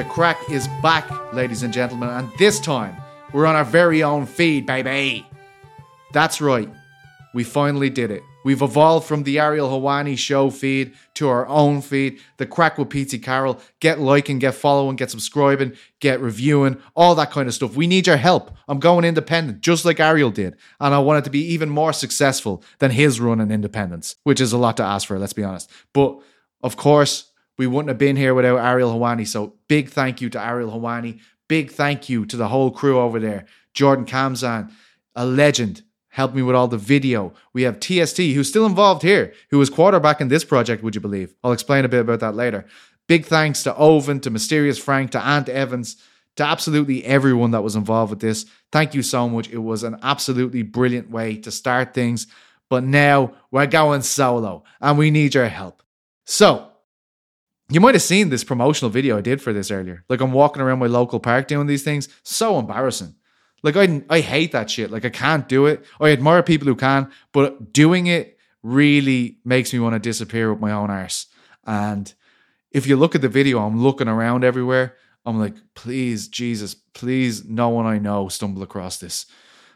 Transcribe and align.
The 0.00 0.06
Craic 0.06 0.50
is 0.50 0.66
back, 0.82 1.34
ladies 1.34 1.62
and 1.62 1.74
gentlemen, 1.74 2.08
and 2.08 2.32
this 2.38 2.58
time 2.58 2.96
we're 3.34 3.44
on 3.44 3.54
our 3.54 3.66
very 3.66 4.02
own 4.02 4.24
feed, 4.24 4.64
baby. 4.64 5.26
That's 6.14 6.40
right. 6.40 6.70
We 7.34 7.44
finally 7.44 7.90
did 7.90 8.10
it. 8.10 8.22
We've 8.42 8.62
evolved 8.62 9.06
from 9.06 9.24
the 9.24 9.38
Ariel 9.38 9.68
Helwani 9.68 10.16
show 10.16 10.48
feed 10.48 10.94
to 11.16 11.28
our 11.28 11.46
own 11.48 11.82
feed, 11.82 12.18
the 12.38 12.46
Craic 12.46 12.78
with 12.78 12.88
PT 12.88 13.22
Carroll. 13.22 13.60
Get 13.80 14.00
liking, 14.00 14.38
get 14.38 14.54
following, 14.54 14.96
get 14.96 15.10
subscribing, 15.10 15.74
get 16.00 16.18
reviewing, 16.18 16.80
all 16.94 17.14
that 17.16 17.30
kind 17.30 17.46
of 17.46 17.52
stuff. 17.52 17.76
We 17.76 17.86
need 17.86 18.06
your 18.06 18.16
help. 18.16 18.56
I'm 18.68 18.80
going 18.80 19.04
independent, 19.04 19.60
just 19.60 19.84
like 19.84 20.00
Ariel 20.00 20.30
did. 20.30 20.56
And 20.80 20.94
I 20.94 20.98
want 21.00 21.18
it 21.18 21.24
to 21.24 21.30
be 21.30 21.44
even 21.52 21.68
more 21.68 21.92
successful 21.92 22.64
than 22.78 22.92
his 22.92 23.20
run 23.20 23.38
in 23.38 23.52
independence, 23.52 24.16
which 24.22 24.40
is 24.40 24.54
a 24.54 24.58
lot 24.58 24.78
to 24.78 24.82
ask 24.82 25.06
for, 25.06 25.18
let's 25.18 25.34
be 25.34 25.44
honest. 25.44 25.70
But 25.92 26.18
of 26.62 26.78
course, 26.78 27.29
we 27.60 27.66
wouldn't 27.66 27.90
have 27.90 27.98
been 27.98 28.16
here 28.16 28.32
without 28.32 28.56
Ariel 28.56 28.90
Helwani. 28.90 29.28
So 29.28 29.52
big 29.68 29.90
thank 29.90 30.22
you 30.22 30.30
to 30.30 30.42
Ariel 30.42 30.70
Helwani. 30.70 31.20
Big 31.46 31.70
thank 31.70 32.08
you 32.08 32.24
to 32.24 32.38
the 32.38 32.48
whole 32.48 32.70
crew 32.70 32.98
over 32.98 33.20
there. 33.20 33.44
Jordan 33.74 34.06
Kamzan, 34.06 34.72
a 35.14 35.26
legend, 35.26 35.82
helped 36.08 36.34
me 36.34 36.40
with 36.40 36.56
all 36.56 36.68
the 36.68 36.78
video. 36.78 37.34
We 37.52 37.64
have 37.64 37.78
TST, 37.78 38.16
who's 38.16 38.48
still 38.48 38.64
involved 38.64 39.02
here, 39.02 39.34
who 39.50 39.58
was 39.58 39.68
quarterback 39.68 40.22
in 40.22 40.28
this 40.28 40.42
project, 40.42 40.82
would 40.82 40.94
you 40.94 41.02
believe? 41.02 41.34
I'll 41.44 41.52
explain 41.52 41.84
a 41.84 41.88
bit 41.90 42.00
about 42.00 42.20
that 42.20 42.34
later. 42.34 42.64
Big 43.08 43.26
thanks 43.26 43.62
to 43.64 43.76
Owen, 43.76 44.20
to 44.20 44.30
Mysterious 44.30 44.78
Frank, 44.78 45.10
to 45.10 45.20
Aunt 45.20 45.50
Evans, 45.50 45.98
to 46.36 46.44
absolutely 46.44 47.04
everyone 47.04 47.50
that 47.50 47.62
was 47.62 47.76
involved 47.76 48.08
with 48.08 48.20
this. 48.20 48.46
Thank 48.72 48.94
you 48.94 49.02
so 49.02 49.28
much. 49.28 49.50
It 49.50 49.58
was 49.58 49.82
an 49.82 49.98
absolutely 50.02 50.62
brilliant 50.62 51.10
way 51.10 51.36
to 51.36 51.50
start 51.50 51.92
things. 51.92 52.26
But 52.70 52.84
now 52.84 53.34
we're 53.50 53.66
going 53.66 54.00
solo 54.00 54.64
and 54.80 54.96
we 54.96 55.10
need 55.10 55.34
your 55.34 55.48
help. 55.48 55.82
So, 56.24 56.69
you 57.70 57.80
might 57.80 57.94
have 57.94 58.02
seen 58.02 58.28
this 58.28 58.44
promotional 58.44 58.90
video 58.90 59.18
I 59.18 59.20
did 59.20 59.40
for 59.40 59.52
this 59.52 59.70
earlier. 59.70 60.04
Like 60.08 60.20
I'm 60.20 60.32
walking 60.32 60.62
around 60.62 60.80
my 60.80 60.86
local 60.86 61.20
park 61.20 61.46
doing 61.48 61.66
these 61.66 61.84
things. 61.84 62.08
So 62.22 62.58
embarrassing. 62.58 63.14
Like 63.62 63.76
I 63.76 64.02
I 64.08 64.20
hate 64.20 64.52
that 64.52 64.70
shit. 64.70 64.90
Like 64.90 65.04
I 65.04 65.10
can't 65.10 65.48
do 65.48 65.66
it. 65.66 65.84
I 66.00 66.10
admire 66.10 66.42
people 66.42 66.66
who 66.66 66.74
can, 66.74 67.10
but 67.32 67.72
doing 67.72 68.06
it 68.06 68.38
really 68.62 69.38
makes 69.44 69.72
me 69.72 69.78
want 69.78 69.94
to 69.94 69.98
disappear 69.98 70.50
with 70.50 70.60
my 70.60 70.72
own 70.72 70.90
arse. 70.90 71.26
And 71.66 72.12
if 72.72 72.86
you 72.86 72.96
look 72.96 73.14
at 73.14 73.20
the 73.20 73.28
video, 73.28 73.60
I'm 73.60 73.82
looking 73.82 74.08
around 74.08 74.44
everywhere. 74.44 74.96
I'm 75.24 75.38
like, 75.38 75.54
please, 75.74 76.28
Jesus, 76.28 76.74
please, 76.74 77.44
no 77.44 77.68
one 77.68 77.86
I 77.86 77.98
know 77.98 78.28
stumble 78.28 78.62
across 78.62 78.98
this. 78.98 79.26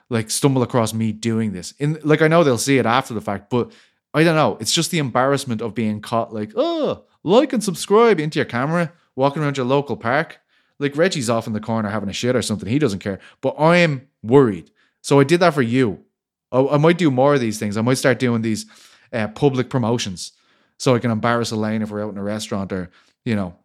Like 0.08 0.30
stumble 0.30 0.62
across 0.62 0.94
me 0.94 1.12
doing 1.12 1.52
this. 1.52 1.72
In 1.72 1.98
like 2.02 2.22
I 2.22 2.28
know 2.28 2.44
they'll 2.44 2.58
see 2.58 2.78
it 2.78 2.86
after 2.86 3.14
the 3.14 3.20
fact, 3.20 3.50
but 3.50 3.72
I 4.14 4.22
don't 4.22 4.36
know. 4.36 4.56
It's 4.60 4.72
just 4.72 4.92
the 4.92 4.98
embarrassment 4.98 5.60
of 5.60 5.74
being 5.74 6.00
caught 6.00 6.32
like, 6.32 6.52
oh, 6.54 7.04
like 7.24 7.52
and 7.52 7.62
subscribe 7.62 8.20
into 8.20 8.38
your 8.38 8.46
camera, 8.46 8.92
walking 9.16 9.42
around 9.42 9.56
your 9.56 9.66
local 9.66 9.96
park. 9.96 10.40
Like 10.78 10.96
Reggie's 10.96 11.28
off 11.28 11.46
in 11.46 11.52
the 11.52 11.60
corner 11.60 11.88
having 11.88 12.08
a 12.08 12.12
shit 12.12 12.36
or 12.36 12.42
something. 12.42 12.68
He 12.68 12.78
doesn't 12.78 13.00
care. 13.00 13.18
But 13.40 13.56
I'm 13.58 14.08
worried. 14.22 14.70
So 15.02 15.20
I 15.20 15.24
did 15.24 15.40
that 15.40 15.54
for 15.54 15.62
you. 15.62 16.04
I, 16.52 16.64
I 16.64 16.76
might 16.78 16.98
do 16.98 17.10
more 17.10 17.34
of 17.34 17.40
these 17.40 17.58
things. 17.58 17.76
I 17.76 17.82
might 17.82 17.98
start 17.98 18.18
doing 18.18 18.42
these 18.42 18.66
uh, 19.12 19.28
public 19.28 19.68
promotions 19.68 20.32
so 20.78 20.94
I 20.94 21.00
can 21.00 21.10
embarrass 21.10 21.50
Elaine 21.50 21.82
if 21.82 21.90
we're 21.90 22.04
out 22.04 22.12
in 22.12 22.18
a 22.18 22.22
restaurant 22.22 22.72
or, 22.72 22.90
you 23.24 23.34
know, 23.34 23.56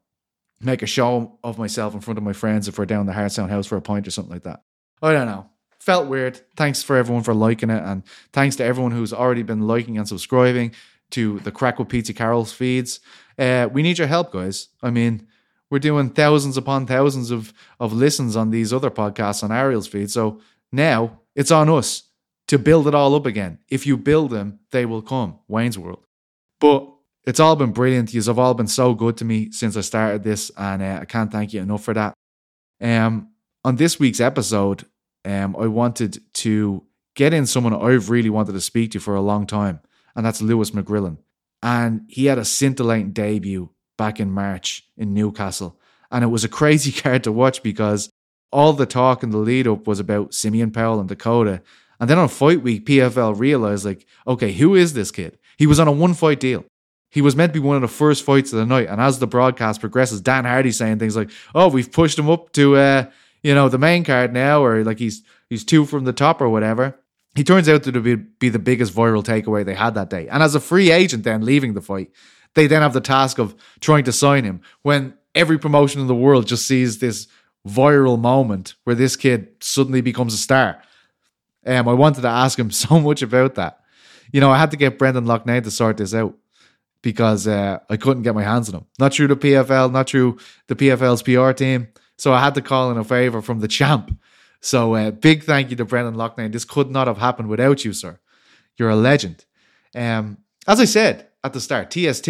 make 0.62 0.82
a 0.82 0.88
show 0.88 1.38
of 1.44 1.58
myself 1.58 1.94
in 1.94 2.02
front 2.02 2.18
of 2.18 2.24
my 2.24 2.34
friends 2.34 2.68
if 2.68 2.78
we're 2.78 2.86
down 2.86 3.06
the 3.06 3.14
Heartsound 3.14 3.50
House 3.50 3.68
for 3.68 3.78
a 3.78 3.82
pint 3.82 4.08
or 4.08 4.12
something 4.12 4.34
like 4.34 4.44
that. 4.44 4.64
I 5.02 5.14
don't 5.14 5.28
know. 5.28 5.50
Felt 5.80 6.08
weird. 6.08 6.42
Thanks 6.56 6.84
for 6.84 6.98
everyone 6.98 7.24
for 7.24 7.34
liking 7.34 7.70
it. 7.70 7.84
And 7.84 8.04
thanks 8.34 8.56
to 8.58 8.64
everyone 8.66 8.92
who's 8.92 9.14
already 9.14 9.44
been 9.44 9.68
liking 9.68 9.98
and 9.98 10.08
subscribing 10.08 10.74
to 11.12 11.40
the 11.40 11.52
Craic 11.52 11.80
with 11.80 11.90
PT 11.90 12.16
Carroll's 12.16 12.52
feeds. 12.52 13.00
Uh, 13.38 13.70
we 13.72 13.82
need 13.82 13.98
your 13.98 14.08
help, 14.08 14.32
guys. 14.32 14.68
I 14.84 14.90
mean, 14.90 15.28
we're 15.70 15.80
doing 15.80 16.10
thousands 16.10 16.58
upon 16.58 16.86
thousands 16.86 17.32
of, 17.32 17.54
of 17.80 17.94
listens 17.94 18.36
on 18.36 18.50
these 18.50 18.74
other 18.74 18.90
podcasts 18.90 19.44
on 19.44 19.52
Ariel's 19.52 19.88
feed. 19.88 20.12
So 20.12 20.42
now 20.72 21.20
it's 21.36 21.52
on 21.52 21.70
us 21.70 22.04
to 22.48 22.58
build 22.58 22.88
it 22.88 22.96
all 22.96 23.16
up 23.16 23.26
again. 23.26 23.60
If 23.70 23.86
you 23.86 23.96
build 23.96 24.32
them, 24.32 24.60
they 24.72 24.86
will 24.86 25.02
come. 25.02 25.40
Wayne's 25.48 25.78
World. 25.78 26.06
But 26.60 26.90
it's 27.26 27.40
all 27.40 27.56
been 27.56 27.72
brilliant. 27.72 28.14
You 28.14 28.22
have 28.24 28.40
all 28.40 28.54
been 28.54 28.68
so 28.68 28.94
good 28.94 29.18
to 29.18 29.26
me 29.26 29.52
since 29.52 29.78
I 29.78 29.82
started 29.82 30.24
this, 30.24 30.52
and 30.58 30.82
uh, 30.82 31.00
I 31.02 31.06
can't 31.06 31.32
thank 31.32 31.54
you 31.54 31.62
enough 31.62 31.84
for 31.84 31.94
that. 31.94 32.14
Um, 32.82 33.30
on 33.64 33.76
this 33.76 34.00
week's 34.00 34.20
episode, 34.20 34.86
um, 35.26 35.56
I 35.58 35.68
wanted 35.68 36.22
to 36.36 36.84
get 37.16 37.34
in 37.34 37.46
someone 37.46 37.74
I've 37.74 38.10
really 38.10 38.30
wanted 38.30 38.54
to 38.54 38.62
speak 38.62 38.92
to 38.92 39.00
for 39.00 39.16
a 39.16 39.22
long 39.22 39.46
time, 39.46 39.82
and 40.16 40.26
that's 40.26 40.42
Lewis 40.42 40.72
McGrillen. 40.72 41.18
And 41.62 42.02
he 42.08 42.28
had 42.28 42.38
a 42.38 42.46
scintillating 42.46 43.12
debut 43.12 43.70
back 43.98 44.20
in 44.20 44.32
March 44.32 44.86
in 44.98 45.14
Newcastle. 45.14 45.78
And 46.10 46.24
it 46.24 46.28
was 46.28 46.44
a 46.44 46.50
crazy 46.60 46.92
card 46.92 47.24
to 47.26 47.32
watch 47.32 47.62
because 47.62 48.10
all 48.52 48.74
the 48.74 48.86
talk 48.86 49.22
in 49.22 49.30
the 49.30 49.38
lead 49.38 49.68
up 49.68 49.86
was 49.86 50.00
about 50.00 50.34
Simeon 50.34 50.72
Powell 50.72 51.00
and 51.00 51.10
Dakota. 51.10 51.62
And 52.00 52.10
then 52.10 52.18
on 52.18 52.30
fight 52.30 52.64
week, 52.64 52.86
PFL 52.86 53.38
realized, 53.38 53.86
like, 53.86 54.08
okay, 54.26 54.54
who 54.54 54.74
is 54.74 54.94
this 54.94 55.12
kid? 55.12 55.38
He 55.58 55.68
was 55.68 55.80
on 55.80 55.88
a 55.88 55.92
one 55.92 56.14
fight 56.14 56.40
deal. 56.40 56.64
He 57.12 57.22
was 57.22 57.36
meant 57.36 57.54
to 57.54 57.60
be 57.60 57.66
one 57.66 57.76
of 57.76 57.82
the 57.82 57.88
first 57.88 58.24
fights 58.24 58.54
of 58.54 58.60
the 58.60 58.66
night. 58.66 58.88
And 58.88 59.02
as 59.02 59.20
the 59.20 59.28
broadcast 59.28 59.82
progresses, 59.82 60.22
Dan 60.22 60.46
Hardy 60.46 60.72
saying 60.72 61.00
things 61.00 61.18
like, 61.18 61.32
oh, 61.54 61.68
we've 61.68 61.92
pushed 61.92 62.18
him 62.18 62.30
up 62.30 62.54
to, 62.54 62.78
uh, 62.78 63.06
you 63.44 63.54
know, 63.56 63.70
the 63.70 63.78
main 63.78 64.04
card 64.04 64.34
now, 64.34 64.64
or 64.64 64.84
like 64.84 65.00
he's 65.00 65.24
he's 65.50 65.64
two 65.64 65.86
from 65.86 66.04
the 66.04 66.14
top 66.14 66.42
or 66.42 66.50
whatever. 66.50 66.96
He 67.36 67.44
turns 67.44 67.70
out 67.70 67.84
to 67.84 68.02
be, 68.02 68.16
be 68.16 68.50
the 68.50 68.60
biggest 68.60 68.94
viral 68.94 69.24
takeaway 69.24 69.64
they 69.64 69.76
had 69.76 69.94
that 69.96 70.10
day. 70.10 70.28
And 70.28 70.42
as 70.42 70.56
a 70.56 70.60
free 70.60 70.92
agent, 70.92 71.24
then 71.24 71.46
leaving 71.46 71.74
the 71.74 71.82
fight, 71.82 72.12
they 72.56 72.68
then 72.68 72.82
have 72.82 72.94
the 72.94 73.02
task 73.02 73.38
of 73.38 73.56
trying 73.80 74.04
to 74.06 74.12
sign 74.12 74.44
him 74.44 74.62
when 74.82 75.14
every 75.36 75.60
promotion 75.60 76.02
in 76.02 76.08
the 76.08 76.16
world 76.16 76.48
just 76.48 76.68
sees 76.68 76.98
this 76.98 77.28
viral 77.68 78.20
moment 78.20 78.76
where 78.84 78.96
this 78.96 79.16
kid 79.16 79.50
suddenly 79.62 80.02
becomes 80.02 80.34
a 80.34 80.38
star. 80.38 80.82
Um, 81.66 81.88
I 81.88 81.94
wanted 81.94 82.22
to 82.22 82.28
ask 82.30 82.58
him 82.58 82.72
so 82.86 83.00
much 83.00 83.22
about 83.22 83.56
that. 83.56 83.80
You 84.32 84.42
know, 84.42 84.52
I 84.52 84.58
had 84.58 84.72
to 84.72 84.78
get 84.78 85.00
Brendan 85.00 85.26
Loughnane 85.26 85.64
to 85.64 85.72
sort 85.72 85.98
this 85.98 86.14
out 86.14 86.36
because 87.02 87.48
uh, 87.48 87.80
I 87.90 87.98
couldn't 87.98 88.24
get 88.24 88.36
my 88.36 88.44
hands 88.44 88.70
on 88.70 88.82
him. 88.82 88.86
Not 89.00 89.14
through 89.14 89.28
the 89.28 89.36
PFL, 89.36 89.92
not 89.92 90.10
through 90.10 90.38
the 90.68 90.76
PFL's 90.76 91.24
PR 91.24 91.52
team. 91.52 91.88
So 92.20 92.34
I 92.34 92.42
had 92.42 92.56
to 92.56 92.62
call 92.62 92.92
in 92.92 92.98
a 92.98 93.04
favor 93.04 93.42
from 93.42 93.60
the 93.60 93.68
champ 93.68 94.18
so 94.62 94.96
uh, 94.96 95.12
big 95.12 95.44
thank 95.44 95.70
you 95.70 95.76
to 95.78 95.86
Brendan 95.86 96.16
Loughnane. 96.16 96.52
This 96.52 96.66
could 96.66 96.92
not 96.92 97.08
have 97.08 97.18
happened 97.18 97.50
without 97.50 97.86
you, 97.86 97.94
sir. 97.94 98.20
You're 98.78 98.90
a 98.90 98.96
legend. 98.96 99.46
Um, 99.96 100.40
as 100.68 100.80
I 100.80 100.86
said 100.86 101.28
at 101.44 101.54
the 101.54 101.62
start, 101.62 101.92
TST 101.92 102.28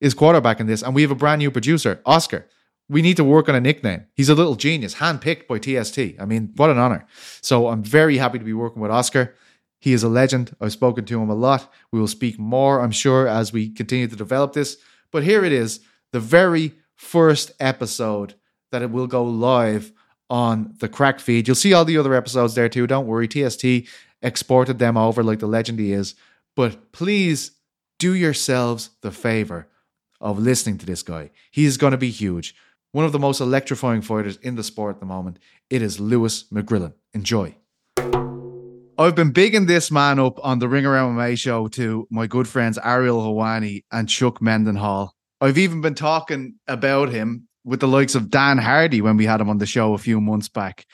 is 0.00 0.14
quarterback 0.14 0.60
in 0.60 0.66
this, 0.66 0.82
and 0.82 0.94
we 0.94 1.02
have 1.02 1.10
a 1.10 1.16
brand 1.16 1.38
new 1.38 1.50
producer, 1.50 2.00
Oscar. 2.04 2.46
We 2.88 3.02
need 3.02 3.16
to 3.16 3.24
work 3.24 3.48
on 3.48 3.54
a 3.54 3.60
nickname. 3.60 4.06
He's 4.14 4.28
a 4.28 4.34
little 4.34 4.56
genius, 4.56 4.96
handpicked 4.96 5.46
by 5.46 5.58
TST. 5.58 6.20
I 6.20 6.26
mean, 6.26 6.52
what 6.56 6.70
an 6.70 6.78
honor. 6.78 7.06
So 7.40 7.68
I'm 7.68 7.82
very 7.82 8.18
happy 8.18 8.38
to 8.38 8.44
be 8.44 8.52
working 8.52 8.82
with 8.82 8.90
Oscar. 8.90 9.34
He 9.78 9.92
is 9.92 10.02
a 10.02 10.08
legend. 10.08 10.54
I've 10.60 10.72
spoken 10.72 11.04
to 11.06 11.22
him 11.22 11.30
a 11.30 11.34
lot. 11.34 11.72
We 11.92 12.00
will 12.00 12.08
speak 12.08 12.38
more, 12.38 12.80
I'm 12.80 12.90
sure, 12.90 13.26
as 13.26 13.52
we 13.52 13.70
continue 13.70 14.06
to 14.06 14.16
develop 14.16 14.52
this. 14.52 14.76
But 15.10 15.24
here 15.24 15.44
it 15.44 15.52
is, 15.52 15.80
the 16.12 16.20
very 16.20 16.74
first 16.94 17.52
episode 17.58 18.34
that 18.74 18.82
it 18.82 18.90
will 18.90 19.06
go 19.06 19.22
live 19.22 19.92
on 20.28 20.74
the 20.80 20.88
Craic 20.88 21.20
feed. 21.20 21.46
You'll 21.46 21.54
see 21.54 21.72
all 21.72 21.84
the 21.84 21.96
other 21.96 22.12
episodes 22.12 22.56
there 22.56 22.68
too. 22.68 22.88
Don't 22.88 23.06
worry. 23.06 23.28
TST 23.28 23.64
exported 24.20 24.80
them 24.80 24.96
over 24.96 25.22
like 25.22 25.38
the 25.38 25.46
legend 25.46 25.78
he 25.78 25.92
is. 25.92 26.16
But 26.56 26.90
please 26.90 27.52
do 28.00 28.14
yourselves 28.14 28.90
the 29.00 29.12
favor 29.12 29.68
of 30.20 30.40
listening 30.40 30.78
to 30.78 30.86
this 30.86 31.04
guy. 31.04 31.30
He 31.52 31.66
is 31.66 31.76
going 31.76 31.92
to 31.92 31.96
be 31.96 32.10
huge. 32.10 32.56
One 32.90 33.04
of 33.04 33.12
the 33.12 33.20
most 33.20 33.40
electrifying 33.40 34.02
fighters 34.02 34.38
in 34.38 34.56
the 34.56 34.64
sport 34.64 34.96
at 34.96 35.00
the 35.00 35.06
moment. 35.06 35.38
It 35.70 35.80
is 35.80 36.00
Lewis 36.00 36.46
McGrillen. 36.52 36.94
Enjoy. 37.12 37.54
I've 38.98 39.14
been 39.14 39.30
bigging 39.30 39.66
this 39.66 39.92
man 39.92 40.18
up 40.18 40.44
on 40.44 40.58
the 40.58 40.68
Ring 40.68 40.84
Around 40.84 41.14
MMA 41.14 41.38
show 41.38 41.68
to 41.68 42.08
my 42.10 42.26
good 42.26 42.48
friends 42.48 42.76
Ariel 42.82 43.22
Helwani 43.22 43.84
and 43.92 44.08
Chuck 44.08 44.40
Mindenhall. 44.40 45.10
I've 45.40 45.58
even 45.58 45.80
been 45.80 45.94
talking 45.94 46.56
about 46.66 47.10
him 47.10 47.46
with 47.64 47.80
the 47.80 47.88
likes 47.88 48.14
of 48.14 48.30
Dan 48.30 48.58
Hardy 48.58 49.00
when 49.00 49.16
we 49.16 49.26
had 49.26 49.40
him 49.40 49.48
on 49.48 49.58
the 49.58 49.66
show 49.66 49.94
a 49.94 49.98
few 49.98 50.20
months 50.20 50.48
back. 50.48 50.86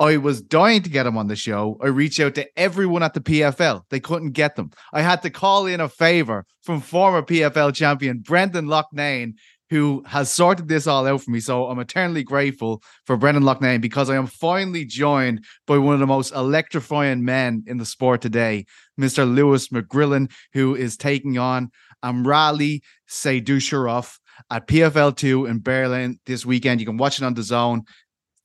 I 0.00 0.16
was 0.16 0.42
dying 0.42 0.82
to 0.82 0.90
get 0.90 1.06
him 1.06 1.16
on 1.16 1.28
the 1.28 1.36
show. 1.36 1.78
I 1.80 1.86
reached 1.86 2.18
out 2.18 2.34
to 2.34 2.48
everyone 2.56 3.04
at 3.04 3.14
the 3.14 3.20
PFL. 3.20 3.82
They 3.90 4.00
couldn't 4.00 4.32
get 4.32 4.56
them. 4.56 4.70
I 4.92 5.02
had 5.02 5.22
to 5.22 5.30
call 5.30 5.66
in 5.66 5.80
a 5.80 5.88
favor 5.88 6.46
from 6.62 6.80
former 6.80 7.22
PFL 7.22 7.74
champion 7.74 8.18
Brendan 8.18 8.66
Loughnane, 8.66 9.34
who 9.70 10.02
has 10.06 10.32
sorted 10.32 10.66
this 10.66 10.88
all 10.88 11.06
out 11.06 11.22
for 11.22 11.30
me. 11.30 11.38
So 11.38 11.66
I'm 11.66 11.78
eternally 11.78 12.24
grateful 12.24 12.82
for 13.06 13.16
Brendan 13.16 13.44
Loughnane 13.44 13.80
because 13.80 14.10
I 14.10 14.16
am 14.16 14.26
finally 14.26 14.84
joined 14.84 15.44
by 15.66 15.78
one 15.78 15.94
of 15.94 16.00
the 16.00 16.06
most 16.06 16.34
electrifying 16.34 17.24
men 17.24 17.62
in 17.66 17.78
the 17.78 17.86
sport 17.86 18.20
today, 18.20 18.64
Mr. 19.00 19.32
Lewis 19.32 19.68
McGrillen, 19.68 20.30
who 20.54 20.74
is 20.74 20.96
taking 20.96 21.38
on 21.38 21.70
Amrali 22.04 22.80
Saidusharov 23.08 24.18
at 24.50 24.66
PFL2 24.66 25.48
in 25.48 25.60
Berlin 25.60 26.18
this 26.26 26.44
weekend. 26.44 26.80
You 26.80 26.86
can 26.86 26.96
watch 26.96 27.18
it 27.18 27.24
on 27.24 27.34
DAZN. 27.34 27.82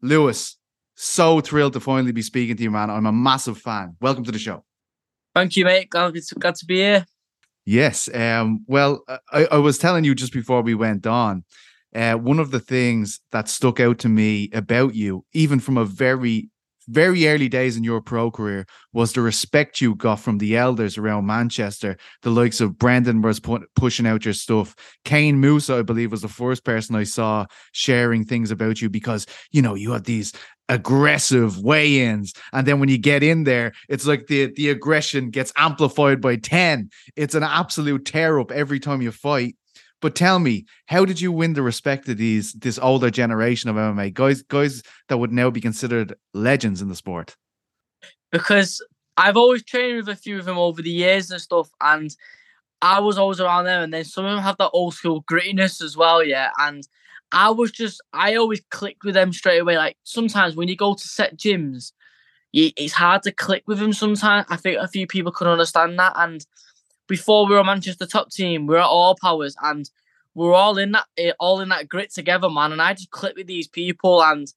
Lewis, 0.02 0.58
so 0.96 1.42
thrilled 1.42 1.74
to 1.74 1.80
finally 1.80 2.12
be 2.12 2.22
speaking 2.22 2.56
to 2.58 2.64
you, 2.64 2.72
man. 2.72 2.90
I'm 2.90 3.06
a 3.06 3.12
massive 3.12 3.58
fan. 3.58 3.96
Welcome 4.00 4.24
to 4.26 4.32
the 4.32 4.40
show. 4.40 4.64
Thank 5.36 5.56
you, 5.56 5.66
mate. 5.66 5.90
Glad, 5.90 6.16
glad 6.40 6.56
to 6.56 6.66
be 6.66 6.78
here. 6.78 7.06
Yes. 7.66 8.10
Um, 8.14 8.64
well, 8.68 9.04
I, 9.32 9.46
I 9.52 9.58
was 9.58 9.78
telling 9.78 10.04
you 10.04 10.16
just 10.16 10.34
before 10.34 10.62
we 10.62 10.74
went 10.74 11.06
on 11.06 11.44
uh, 11.96 12.16
one 12.16 12.40
of 12.40 12.52
the 12.52 12.60
things 12.60 13.20
that 13.32 13.50
stuck 13.50 13.80
out 13.80 14.00
to 14.00 14.10
me 14.10 14.50
about 14.54 14.96
you, 14.96 15.26
even 15.34 15.60
from 15.60 15.78
a 15.78 15.86
very 15.86 16.50
very 16.90 17.28
early 17.28 17.48
days 17.48 17.78
in 17.78 17.84
your 17.84 18.02
pro 18.02 18.32
career 18.32 18.66
was 18.94 19.14
the 19.14 19.22
respect 19.22 19.80
you 19.80 19.96
got 19.96 20.16
from 20.18 20.40
the 20.40 20.58
elders 20.58 20.98
around 20.98 21.26
Manchester. 21.28 21.98
The 22.24 22.32
likes 22.32 22.60
of 22.60 22.78
Brendan 22.78 23.22
was 23.22 23.40
pu- 23.40 23.66
pushing 23.76 24.08
out 24.08 24.26
your 24.26 24.34
stuff. 24.34 24.76
Kane 25.06 25.42
Mousah, 25.42 25.80
I 25.80 25.82
believe, 25.84 26.12
was 26.12 26.24
the 26.24 26.28
first 26.28 26.66
person 26.66 26.96
I 26.96 27.04
saw 27.04 27.46
sharing 27.72 28.26
things 28.26 28.50
about 28.50 28.82
you 28.82 28.90
because 28.90 29.28
you 29.52 29.62
know 29.62 29.76
you 29.76 29.92
had 29.92 30.06
these 30.06 30.34
aggressive 30.68 31.58
weigh-ins 31.64 32.32
and 32.54 32.68
then 32.68 32.80
when 32.80 32.90
you 32.90 32.98
get 33.00 33.24
in 33.24 33.44
there 33.44 33.74
it's 33.88 34.06
like 34.06 34.28
the 34.28 34.54
the 34.54 34.70
aggression 34.70 35.32
gets 35.32 35.52
amplified 35.58 36.22
by 36.22 36.36
10 36.36 36.88
it's 37.16 37.34
an 37.34 37.42
absolute 37.42 38.06
tear 38.06 38.40
up 38.40 38.52
every 38.52 38.80
time 38.80 39.02
you 39.02 39.12
fight 39.12 39.56
but 40.01 40.16
tell 40.16 40.40
me, 40.40 40.66
how 40.88 41.06
did 41.06 41.19
you 41.19 41.31
win 41.31 41.54
the 41.54 41.62
respect 41.62 42.07
of 42.07 42.18
these 42.18 42.54
this 42.54 42.80
older 42.80 43.10
generation 43.10 43.69
of 43.69 43.75
MMA 43.75 44.13
guys, 44.13 44.42
guys 44.44 44.81
that 45.07 45.18
would 45.18 45.31
now 45.31 45.50
be 45.50 45.62
considered 45.62 46.16
legends 46.34 46.81
in 46.81 46.90
the 46.90 46.96
sport? 46.96 47.36
Because 48.31 48.81
I've 49.18 49.38
always 49.38 49.63
trained 49.63 49.98
with 49.98 50.07
a 50.07 50.16
few 50.16 50.40
of 50.40 50.46
them 50.46 50.57
over 50.57 50.81
the 50.81 50.90
years 50.90 51.31
and 51.31 51.42
stuff, 51.42 51.69
and 51.81 52.16
I 52.81 53.00
was 53.01 53.18
always 53.18 53.42
around 53.42 53.66
them. 53.66 53.84
And 53.84 53.94
then 53.94 54.06
some 54.06 54.25
of 54.25 54.31
them 54.31 54.44
have 54.44 54.57
that 54.60 54.72
old 54.72 54.94
school 54.94 55.24
grittiness 55.24 55.81
as 55.81 55.98
well, 55.98 56.24
yeah. 56.24 56.52
And 56.60 56.88
I 57.31 57.50
was 57.50 57.72
just, 57.72 58.02
I 58.13 58.36
always 58.36 58.62
clicked 58.72 59.04
with 59.04 59.16
them 59.16 59.34
straight 59.34 59.60
away. 59.60 59.78
Like 59.78 59.98
sometimes 60.04 60.56
when 60.56 60.69
you 60.69 60.75
go 60.75 60.94
to 60.94 61.07
set 61.07 61.38
gyms, 61.38 61.92
it's 62.54 62.94
hard 62.94 63.24
to 63.24 63.31
click 63.31 63.63
with 63.68 63.80
them. 63.80 63.94
Sometimes 63.94 64.45
I 64.50 64.56
think 64.56 64.78
a 64.78 64.88
few 64.88 65.06
people 65.06 65.31
could 65.31 65.48
understand 65.48 66.00
that, 66.00 66.13
and 66.16 66.45
before 67.10 67.48
we 67.48 67.56
were 67.56 67.64
Manchester 67.64 68.06
top 68.06 68.30
team, 68.30 68.68
we 68.68 68.76
were 68.76 68.80
at 68.80 68.86
all 68.86 69.18
powers 69.20 69.56
and 69.62 69.90
we 70.36 70.48
are 70.48 70.54
all 70.54 70.78
in 70.78 70.94
that 70.94 71.08
eh, 71.18 71.34
all 71.40 71.60
in 71.60 71.70
that 71.70 71.90
grit 71.90 72.14
together, 72.14 72.50
man. 72.50 72.72
And 72.72 72.82
I 72.82 72.94
just 72.94 73.10
clicked 73.10 73.36
with 73.36 73.48
these 73.48 73.68
people 73.68 74.24
and 74.24 74.48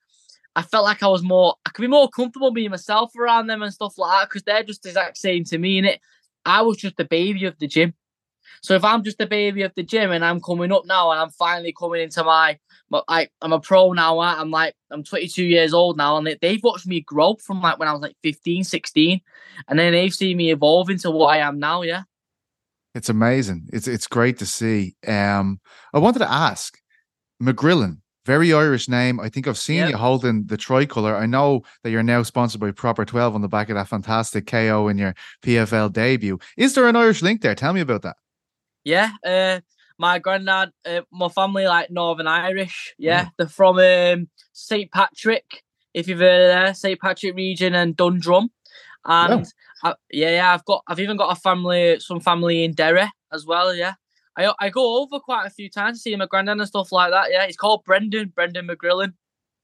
I 0.55 0.63
felt 0.63 0.85
like 0.85 1.03
I 1.03 1.09
was 1.09 1.23
more 1.23 1.57
I 1.67 1.71
could 1.71 1.83
be 1.83 1.89
more 1.89 2.09
comfortable 2.09 2.53
being 2.53 2.71
myself 2.71 3.17
around 3.17 3.49
them 3.49 3.63
and 3.63 3.73
stuff 3.73 3.99
like 3.99 4.13
that 4.13 4.29
because 4.29 4.43
they're 4.43 4.63
just 4.63 4.83
the 4.83 4.91
exact 4.91 5.17
same 5.17 5.43
to 5.45 5.59
me 5.59 5.79
And 5.79 5.87
it. 5.89 6.01
I 6.45 6.63
was 6.63 6.77
just 6.77 6.97
the 6.97 7.05
baby 7.05 7.47
of 7.47 7.59
the 7.59 7.67
gym. 7.67 7.95
So 8.61 8.75
if 8.75 8.85
I'm 8.85 9.03
just 9.03 9.21
a 9.21 9.27
baby 9.27 9.63
of 9.63 9.73
the 9.75 9.83
gym 9.83 10.13
and 10.13 10.25
I'm 10.25 10.41
coming 10.41 10.71
up 10.71 10.85
now 10.87 11.11
and 11.11 11.21
I'm 11.21 11.31
finally 11.31 11.73
coming 11.73 12.03
into 12.03 12.23
my, 12.23 12.59
my 12.91 13.03
like 13.09 13.33
I'm 13.41 13.53
a 13.53 13.59
pro 13.61 13.93
now, 13.93 14.21
I'm 14.21 14.51
like 14.51 14.75
I'm 14.91 15.03
22 15.03 15.43
years 15.43 15.73
old 15.73 15.97
now 15.97 16.19
and 16.19 16.27
they, 16.27 16.37
they've 16.41 16.63
watched 16.63 16.87
me 16.87 17.01
grow 17.01 17.37
from 17.37 17.63
like 17.63 17.79
when 17.79 17.89
I 17.89 17.93
was 17.93 18.03
like 18.03 18.17
15, 18.23 18.63
16 18.63 19.21
and 19.69 19.79
then 19.79 19.93
they've 19.93 20.15
seen 20.15 20.37
me 20.37 20.53
evolve 20.53 20.91
into 20.91 21.11
what 21.11 21.29
I 21.29 21.39
am 21.39 21.59
now, 21.59 21.83
yeah. 21.83 22.03
It's 22.95 23.09
amazing. 23.09 23.69
It's 23.73 23.89
it's 23.89 24.07
great 24.07 24.39
to 24.39 24.47
see. 24.47 24.97
Um, 25.07 25.61
I 25.95 25.99
wanted 25.99 26.21
to 26.21 26.31
ask 26.31 26.79
McGrillen, 27.43 27.99
very 28.27 28.53
Irish 28.53 28.89
name. 28.89 29.19
I 29.19 29.29
think 29.29 29.49
I've 29.49 29.59
seen 29.59 29.79
yep. 29.79 29.91
you 29.91 29.97
holding 29.97 30.47
the 30.47 30.57
tricolour. 30.57 31.17
I 31.17 31.27
know 31.27 31.63
that 31.83 31.91
you're 31.91 32.03
now 32.03 32.23
sponsored 32.23 32.61
by 32.61 32.71
Proper 32.71 33.05
12 33.05 33.35
on 33.35 33.41
the 33.41 33.49
back 33.49 33.71
of 33.71 33.77
that 33.77 33.89
fantastic 33.89 34.47
KO 34.47 34.89
in 34.89 34.99
your 34.99 35.15
PFL 35.43 35.93
debut. 35.93 36.39
Is 36.57 36.75
there 36.75 36.87
an 36.87 36.97
Irish 36.97 37.23
link 37.23 37.41
there? 37.41 37.55
Tell 37.55 37.73
me 37.73 37.81
about 37.81 38.03
that. 38.03 38.17
Yeah, 38.85 39.13
uh, 39.25 39.61
my 39.99 40.19
granddad, 40.19 40.73
uh, 40.85 41.03
my 41.11 41.29
family 41.29 41.67
like 41.67 41.91
Northern 41.91 42.27
Irish. 42.27 42.95
Yeah, 42.99 43.29
they're 43.39 43.49
from 43.49 43.79
um, 43.79 44.29
St 44.53 44.91
Patrick. 44.91 45.63
If 45.95 46.09
you've 46.09 46.19
heard 46.19 46.43
of 46.43 46.65
there, 46.65 46.75
St 46.75 47.01
Patrick 47.01 47.37
region 47.37 47.75
and 47.75 47.97
Dundrum, 47.97 48.51
Oh. 49.05 49.33
and 49.33 49.47
I, 49.83 49.95
yeah, 50.11 50.31
yeah, 50.31 50.55
I've 50.55 50.65
got, 50.65 50.83
I've 50.87 51.01
even 51.01 51.17
got 51.17 51.37
a 51.37 51.41
family, 51.41 51.99
some 52.01 52.21
family 52.21 52.65
in 52.65 52.73
Derry 52.73 53.11
as 53.33 53.45
well. 53.45 53.75
Yeah, 53.75 53.95
I, 54.37 54.53
I 54.61 54.69
go 54.71 55.03
over 55.03 55.19
quite 55.19 55.47
a 55.47 55.51
few 55.51 55.69
times 55.69 55.99
to 55.99 56.03
see 56.03 56.17
my 56.17 56.27
granddad 56.27 56.59
and 56.59 56.67
stuff 56.67 56.93
like 56.93 57.11
that. 57.11 57.31
Yeah, 57.31 57.47
he's 57.47 57.57
called 57.57 57.85
Brendan, 57.85 58.33
Brendan 58.35 58.69
McGrillen. 58.69 59.15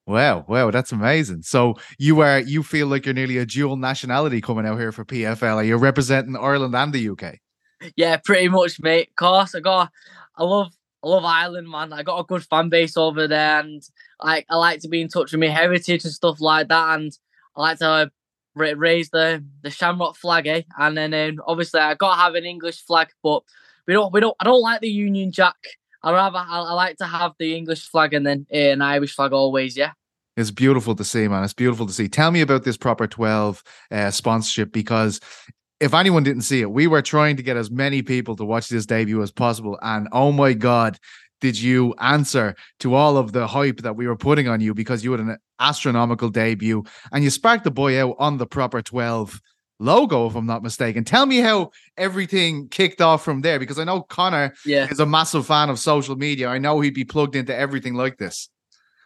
Wow, 0.06 0.46
wow, 0.48 0.70
that's 0.70 0.90
amazing. 0.90 1.42
So 1.42 1.74
you 1.98 2.20
are, 2.20 2.40
you 2.40 2.62
feel 2.62 2.86
like 2.86 3.04
you're 3.04 3.14
nearly 3.14 3.36
a 3.36 3.44
dual 3.44 3.76
nationality 3.76 4.40
coming 4.40 4.66
out 4.66 4.78
here 4.78 4.90
for 4.90 5.04
PFL. 5.04 5.56
You're 5.56 5.64
you 5.64 5.76
representing 5.76 6.34
Ireland 6.34 6.74
and 6.74 6.92
the 6.92 7.10
UK? 7.10 7.38
Yeah, 7.94 8.16
pretty 8.16 8.48
much, 8.48 8.80
mate. 8.80 9.08
Of 9.10 9.16
course, 9.16 9.54
I 9.54 9.60
got, 9.60 9.90
I 10.36 10.44
love, 10.44 10.72
I 11.04 11.08
love 11.08 11.24
Ireland, 11.24 11.68
man. 11.68 11.92
I 11.92 12.02
got 12.02 12.20
a 12.20 12.24
good 12.24 12.42
fan 12.42 12.70
base 12.70 12.96
over 12.96 13.28
there, 13.28 13.60
and 13.60 13.82
like 14.22 14.46
I 14.48 14.56
like 14.56 14.80
to 14.80 14.88
be 14.88 15.02
in 15.02 15.08
touch 15.08 15.32
with 15.32 15.40
my 15.40 15.48
heritage 15.48 16.04
and 16.04 16.12
stuff 16.12 16.40
like 16.40 16.68
that. 16.68 16.98
And 16.98 17.12
I 17.54 17.60
like 17.60 17.78
to 17.80 18.10
raise 18.54 19.10
the 19.10 19.44
the 19.62 19.70
Shamrock 19.70 20.16
flag, 20.16 20.46
eh? 20.46 20.62
And 20.78 20.96
then 20.96 21.14
um, 21.14 21.42
obviously 21.46 21.80
I 21.80 21.94
got 21.94 22.14
to 22.14 22.20
have 22.20 22.34
an 22.34 22.44
English 22.44 22.84
flag, 22.84 23.08
but 23.22 23.42
we 23.86 23.94
don't 23.94 24.12
we 24.12 24.20
don't 24.20 24.36
I 24.40 24.44
don't 24.44 24.62
like 24.62 24.80
the 24.80 24.90
Union 24.90 25.32
Jack. 25.32 25.56
I 26.02 26.12
rather 26.12 26.38
I, 26.38 26.60
I 26.60 26.72
like 26.72 26.96
to 26.98 27.06
have 27.06 27.32
the 27.38 27.56
English 27.56 27.88
flag 27.88 28.14
and 28.14 28.26
then 28.26 28.46
uh, 28.52 28.56
an 28.56 28.82
Irish 28.82 29.14
flag 29.14 29.32
always, 29.32 29.76
yeah. 29.76 29.92
It's 30.36 30.52
beautiful 30.52 30.94
to 30.94 31.04
see, 31.04 31.26
man. 31.26 31.42
It's 31.42 31.52
beautiful 31.52 31.86
to 31.86 31.92
see. 31.92 32.08
Tell 32.08 32.30
me 32.30 32.42
about 32.42 32.62
this 32.62 32.76
proper 32.76 33.08
12 33.08 33.62
uh, 33.90 34.10
sponsorship 34.12 34.72
because 34.72 35.20
if 35.80 35.94
anyone 35.94 36.22
didn't 36.22 36.42
see 36.42 36.60
it, 36.60 36.70
we 36.70 36.86
were 36.86 37.02
trying 37.02 37.36
to 37.36 37.42
get 37.42 37.56
as 37.56 37.72
many 37.72 38.02
people 38.02 38.36
to 38.36 38.44
watch 38.44 38.68
this 38.68 38.86
debut 38.86 39.20
as 39.22 39.32
possible. 39.32 39.78
And 39.82 40.08
oh 40.12 40.30
my 40.30 40.52
God, 40.52 40.98
did 41.40 41.60
you 41.60 41.94
answer 42.00 42.54
to 42.80 42.94
all 42.94 43.16
of 43.16 43.32
the 43.32 43.46
hype 43.46 43.78
that 43.78 43.96
we 43.96 44.06
were 44.06 44.16
putting 44.16 44.48
on 44.48 44.60
you 44.60 44.74
because 44.74 45.04
you 45.04 45.12
had 45.12 45.20
an 45.20 45.38
astronomical 45.60 46.30
debut 46.30 46.84
and 47.12 47.24
you 47.24 47.30
sparked 47.30 47.64
the 47.64 47.70
boy 47.70 48.00
out 48.02 48.16
on 48.18 48.38
the 48.38 48.46
proper 48.46 48.82
12 48.82 49.40
logo, 49.80 50.26
if 50.26 50.34
I'm 50.34 50.46
not 50.46 50.62
mistaken. 50.62 51.04
Tell 51.04 51.26
me 51.26 51.38
how 51.38 51.70
everything 51.96 52.68
kicked 52.68 53.00
off 53.00 53.24
from 53.24 53.42
there 53.42 53.58
because 53.58 53.78
I 53.78 53.84
know 53.84 54.02
Conor 54.02 54.54
yeah. 54.64 54.88
is 54.90 55.00
a 55.00 55.06
massive 55.06 55.46
fan 55.46 55.70
of 55.70 55.78
social 55.78 56.16
media. 56.16 56.48
I 56.48 56.58
know 56.58 56.80
he'd 56.80 56.94
be 56.94 57.04
plugged 57.04 57.36
into 57.36 57.54
everything 57.54 57.94
like 57.94 58.18
this. 58.18 58.48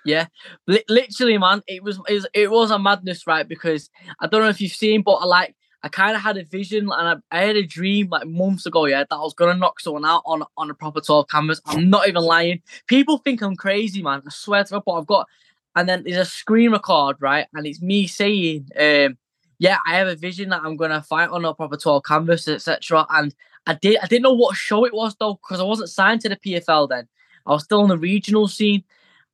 Yeah, 0.04 0.26
L- 0.68 0.78
literally, 0.88 1.38
man. 1.38 1.62
It 1.68 1.82
was, 1.84 2.00
it 2.08 2.14
was 2.14 2.26
it 2.34 2.50
was 2.50 2.70
a 2.72 2.78
madness, 2.78 3.24
right? 3.26 3.46
Because 3.46 3.88
I 4.18 4.26
don't 4.26 4.42
know 4.42 4.48
if 4.48 4.60
you've 4.60 4.72
seen, 4.72 5.02
but 5.02 5.12
I 5.12 5.26
like 5.26 5.54
I 5.84 5.88
kind 5.88 6.14
of 6.14 6.22
had 6.22 6.36
a 6.36 6.44
vision 6.44 6.90
and 6.92 7.22
I, 7.32 7.36
I, 7.36 7.42
had 7.42 7.56
a 7.56 7.66
dream 7.66 8.08
like 8.08 8.26
months 8.26 8.66
ago, 8.66 8.86
yeah, 8.86 9.00
that 9.08 9.14
I 9.14 9.18
was 9.18 9.34
gonna 9.34 9.54
knock 9.54 9.80
someone 9.80 10.04
out 10.04 10.22
on 10.24 10.44
on 10.56 10.70
a 10.70 10.74
proper 10.74 11.00
12 11.00 11.28
canvas. 11.28 11.60
I'm 11.66 11.90
not 11.90 12.08
even 12.08 12.22
lying. 12.22 12.62
People 12.86 13.18
think 13.18 13.42
I'm 13.42 13.56
crazy, 13.56 14.02
man. 14.02 14.22
I 14.26 14.30
swear 14.30 14.62
to 14.64 14.70
God, 14.74 14.84
but 14.86 14.92
I've 14.92 15.06
got 15.06 15.28
and 15.74 15.88
then 15.88 16.04
there's 16.04 16.28
a 16.28 16.30
screen 16.30 16.70
record, 16.70 17.16
right? 17.20 17.46
And 17.54 17.66
it's 17.66 17.80
me 17.80 18.06
saying, 18.06 18.68
um, 18.78 19.16
yeah, 19.58 19.78
I 19.86 19.94
have 19.94 20.08
a 20.08 20.14
vision 20.14 20.50
that 20.50 20.62
I'm 20.62 20.76
gonna 20.76 21.02
fight 21.02 21.30
on 21.30 21.44
a 21.44 21.54
proper 21.54 21.76
12 21.76 22.04
canvas, 22.04 22.46
etc. 22.46 23.04
And 23.10 23.34
I 23.66 23.74
did 23.74 23.98
I 24.02 24.06
didn't 24.06 24.22
know 24.22 24.34
what 24.34 24.56
show 24.56 24.84
it 24.84 24.94
was 24.94 25.16
though, 25.18 25.34
because 25.34 25.60
I 25.60 25.64
wasn't 25.64 25.90
signed 25.90 26.20
to 26.22 26.28
the 26.28 26.36
PFL 26.36 26.88
then. 26.88 27.08
I 27.44 27.50
was 27.50 27.64
still 27.64 27.82
on 27.82 27.88
the 27.88 27.98
regional 27.98 28.46
scene. 28.46 28.84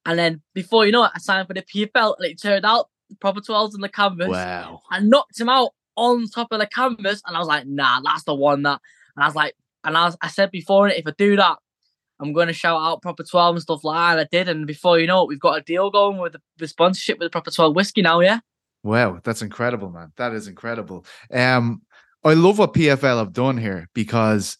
And 0.06 0.18
then 0.18 0.40
before 0.54 0.86
you 0.86 0.92
know 0.92 1.04
it, 1.04 1.10
I 1.14 1.18
signed 1.18 1.46
for 1.46 1.54
the 1.54 1.62
PFL 1.62 2.16
and 2.18 2.26
it 2.26 2.40
turned 2.40 2.64
out 2.64 2.88
proper 3.20 3.40
12s 3.40 3.74
on 3.74 3.80
the 3.80 3.88
canvas. 3.88 4.28
Wow. 4.28 4.80
I 4.90 5.00
knocked 5.00 5.38
him 5.38 5.48
out 5.48 5.72
on 5.98 6.28
top 6.28 6.48
of 6.52 6.60
the 6.60 6.66
canvas, 6.66 7.20
and 7.26 7.36
I 7.36 7.38
was 7.40 7.48
like, 7.48 7.66
nah, 7.66 8.00
that's 8.00 8.24
the 8.24 8.34
one 8.34 8.62
that. 8.62 8.80
And 9.16 9.24
I 9.24 9.26
was 9.26 9.34
like, 9.34 9.54
and 9.84 9.96
I, 9.96 10.06
was, 10.06 10.16
I 10.22 10.28
said 10.28 10.50
before, 10.50 10.88
if 10.88 11.06
I 11.06 11.12
do 11.18 11.36
that, 11.36 11.58
I'm 12.20 12.32
going 12.32 12.48
to 12.48 12.52
shout 12.52 12.80
out 12.80 13.02
Proper 13.02 13.22
12 13.22 13.56
and 13.56 13.62
stuff 13.62 13.84
like 13.84 14.16
that. 14.16 14.20
I 14.20 14.28
did, 14.30 14.48
and 14.48 14.66
before 14.66 14.98
you 14.98 15.06
know 15.06 15.22
it, 15.22 15.28
we've 15.28 15.40
got 15.40 15.58
a 15.58 15.62
deal 15.62 15.90
going 15.90 16.18
with 16.18 16.32
the, 16.32 16.40
the 16.58 16.68
sponsorship 16.68 17.18
with 17.18 17.26
the 17.26 17.30
Proper 17.30 17.50
12 17.50 17.74
whiskey 17.74 18.02
now, 18.02 18.20
yeah. 18.20 18.40
Wow, 18.82 19.20
that's 19.22 19.42
incredible, 19.42 19.90
man. 19.90 20.12
That 20.16 20.32
is 20.32 20.48
incredible. 20.48 21.04
Um, 21.32 21.82
I 22.24 22.34
love 22.34 22.58
what 22.58 22.74
PFL 22.74 23.18
have 23.18 23.32
done 23.32 23.56
here 23.56 23.88
because 23.94 24.56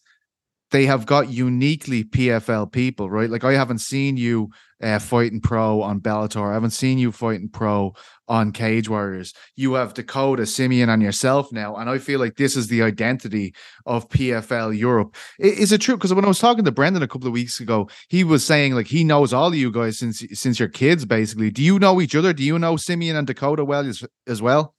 they 0.71 0.85
have 0.85 1.05
got 1.05 1.29
uniquely 1.29 2.03
PFL 2.03 2.71
people, 2.71 3.09
right? 3.09 3.29
Like 3.29 3.43
I 3.43 3.53
haven't 3.53 3.79
seen 3.79 4.17
you 4.17 4.49
uh, 4.81 4.99
fighting 4.99 5.41
pro 5.41 5.81
on 5.81 5.99
Bellator. 5.99 6.49
I 6.49 6.53
haven't 6.53 6.71
seen 6.71 6.97
you 6.97 7.11
fighting 7.11 7.49
pro 7.49 7.93
on 8.27 8.51
Cage 8.51 8.87
Warriors. 8.87 9.33
You 9.55 9.73
have 9.73 9.93
Dakota, 9.93 10.45
Simeon, 10.45 10.89
and 10.89 11.01
yourself 11.01 11.51
now, 11.51 11.75
and 11.75 11.89
I 11.89 11.97
feel 11.97 12.19
like 12.19 12.35
this 12.35 12.55
is 12.55 12.67
the 12.67 12.83
identity 12.83 13.53
of 13.85 14.07
PFL 14.09 14.77
Europe. 14.77 15.15
Is 15.39 15.71
it 15.71 15.81
true? 15.81 15.95
Because 15.95 16.13
when 16.13 16.25
I 16.25 16.29
was 16.29 16.39
talking 16.39 16.63
to 16.63 16.71
Brendan 16.71 17.03
a 17.03 17.07
couple 17.07 17.27
of 17.27 17.33
weeks 17.33 17.59
ago, 17.59 17.89
he 18.07 18.23
was 18.23 18.45
saying 18.45 18.75
like 18.75 18.87
he 18.87 19.03
knows 19.03 19.33
all 19.33 19.47
of 19.47 19.55
you 19.55 19.71
guys 19.71 19.97
since 19.97 20.23
since 20.33 20.59
your 20.59 20.69
kids, 20.69 21.05
basically. 21.05 21.49
Do 21.49 21.63
you 21.63 21.79
know 21.79 21.99
each 21.99 22.15
other? 22.15 22.33
Do 22.33 22.43
you 22.43 22.59
know 22.59 22.77
Simeon 22.77 23.15
and 23.15 23.27
Dakota 23.27 23.65
well 23.65 23.85
as, 23.85 24.03
as 24.27 24.41
well? 24.41 24.75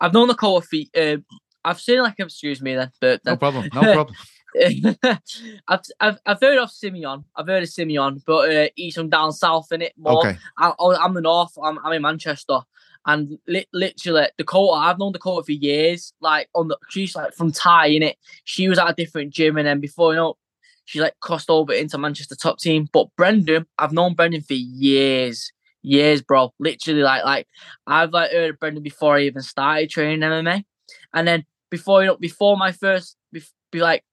I've 0.00 0.12
known 0.12 0.28
Dakota 0.28 0.66
feet. 0.66 0.90
Uh, 0.96 1.18
I've 1.64 1.80
seen 1.80 2.02
like 2.02 2.14
excuse 2.18 2.60
me 2.60 2.74
then, 2.74 2.90
but 3.00 3.24
no 3.24 3.36
problem, 3.36 3.68
no 3.72 3.80
problem. 3.94 4.16
I've, 5.68 5.80
I've 6.00 6.18
I've 6.26 6.40
heard 6.40 6.58
of 6.58 6.70
Simeon. 6.70 7.24
I've 7.34 7.46
heard 7.46 7.62
of 7.62 7.68
Simeon, 7.68 8.22
but 8.26 8.54
uh, 8.54 8.68
he's 8.76 8.94
from 8.94 9.08
down 9.08 9.32
south 9.32 9.72
in 9.72 9.82
it 9.82 9.94
more. 9.96 10.26
Okay. 10.26 10.38
I, 10.58 10.72
am 10.78 11.14
the 11.14 11.20
north. 11.20 11.56
I'm, 11.62 11.78
I'm 11.84 11.92
in 11.92 12.02
Manchester, 12.02 12.58
and 13.06 13.38
li- 13.46 13.68
literally 13.72 14.26
Dakota. 14.36 14.72
I've 14.72 14.98
known 14.98 15.12
Dakota 15.12 15.44
for 15.44 15.52
years. 15.52 16.12
Like 16.20 16.48
on 16.54 16.68
the 16.68 16.76
she's 16.90 17.16
like 17.16 17.34
from 17.34 17.52
Thai 17.52 17.86
in 17.86 18.02
it. 18.02 18.16
She 18.44 18.68
was 18.68 18.78
at 18.78 18.90
a 18.90 18.94
different 18.94 19.32
gym, 19.32 19.56
and 19.56 19.66
then 19.66 19.80
before 19.80 20.12
you 20.12 20.18
know, 20.18 20.36
she 20.84 21.00
like 21.00 21.18
crossed 21.20 21.50
over 21.50 21.72
into 21.72 21.98
Manchester 21.98 22.36
top 22.36 22.58
team. 22.58 22.88
But 22.92 23.08
Brendan, 23.16 23.66
I've 23.78 23.92
known 23.92 24.14
Brendan 24.14 24.42
for 24.42 24.54
years, 24.54 25.50
years, 25.82 26.20
bro. 26.20 26.52
Literally, 26.58 27.02
like 27.02 27.24
like 27.24 27.46
I've 27.86 28.12
like 28.12 28.32
heard 28.32 28.50
of 28.50 28.60
Brendan 28.60 28.82
before 28.82 29.16
I 29.16 29.22
even 29.22 29.42
started 29.42 29.88
training 29.88 30.20
MMA, 30.20 30.64
and 31.14 31.26
then 31.26 31.46
before 31.70 32.02
you 32.02 32.08
know, 32.08 32.16
before 32.16 32.56
my 32.58 32.70
first, 32.70 33.16
be, 33.32 33.42
be 33.70 33.80
like 33.80 34.04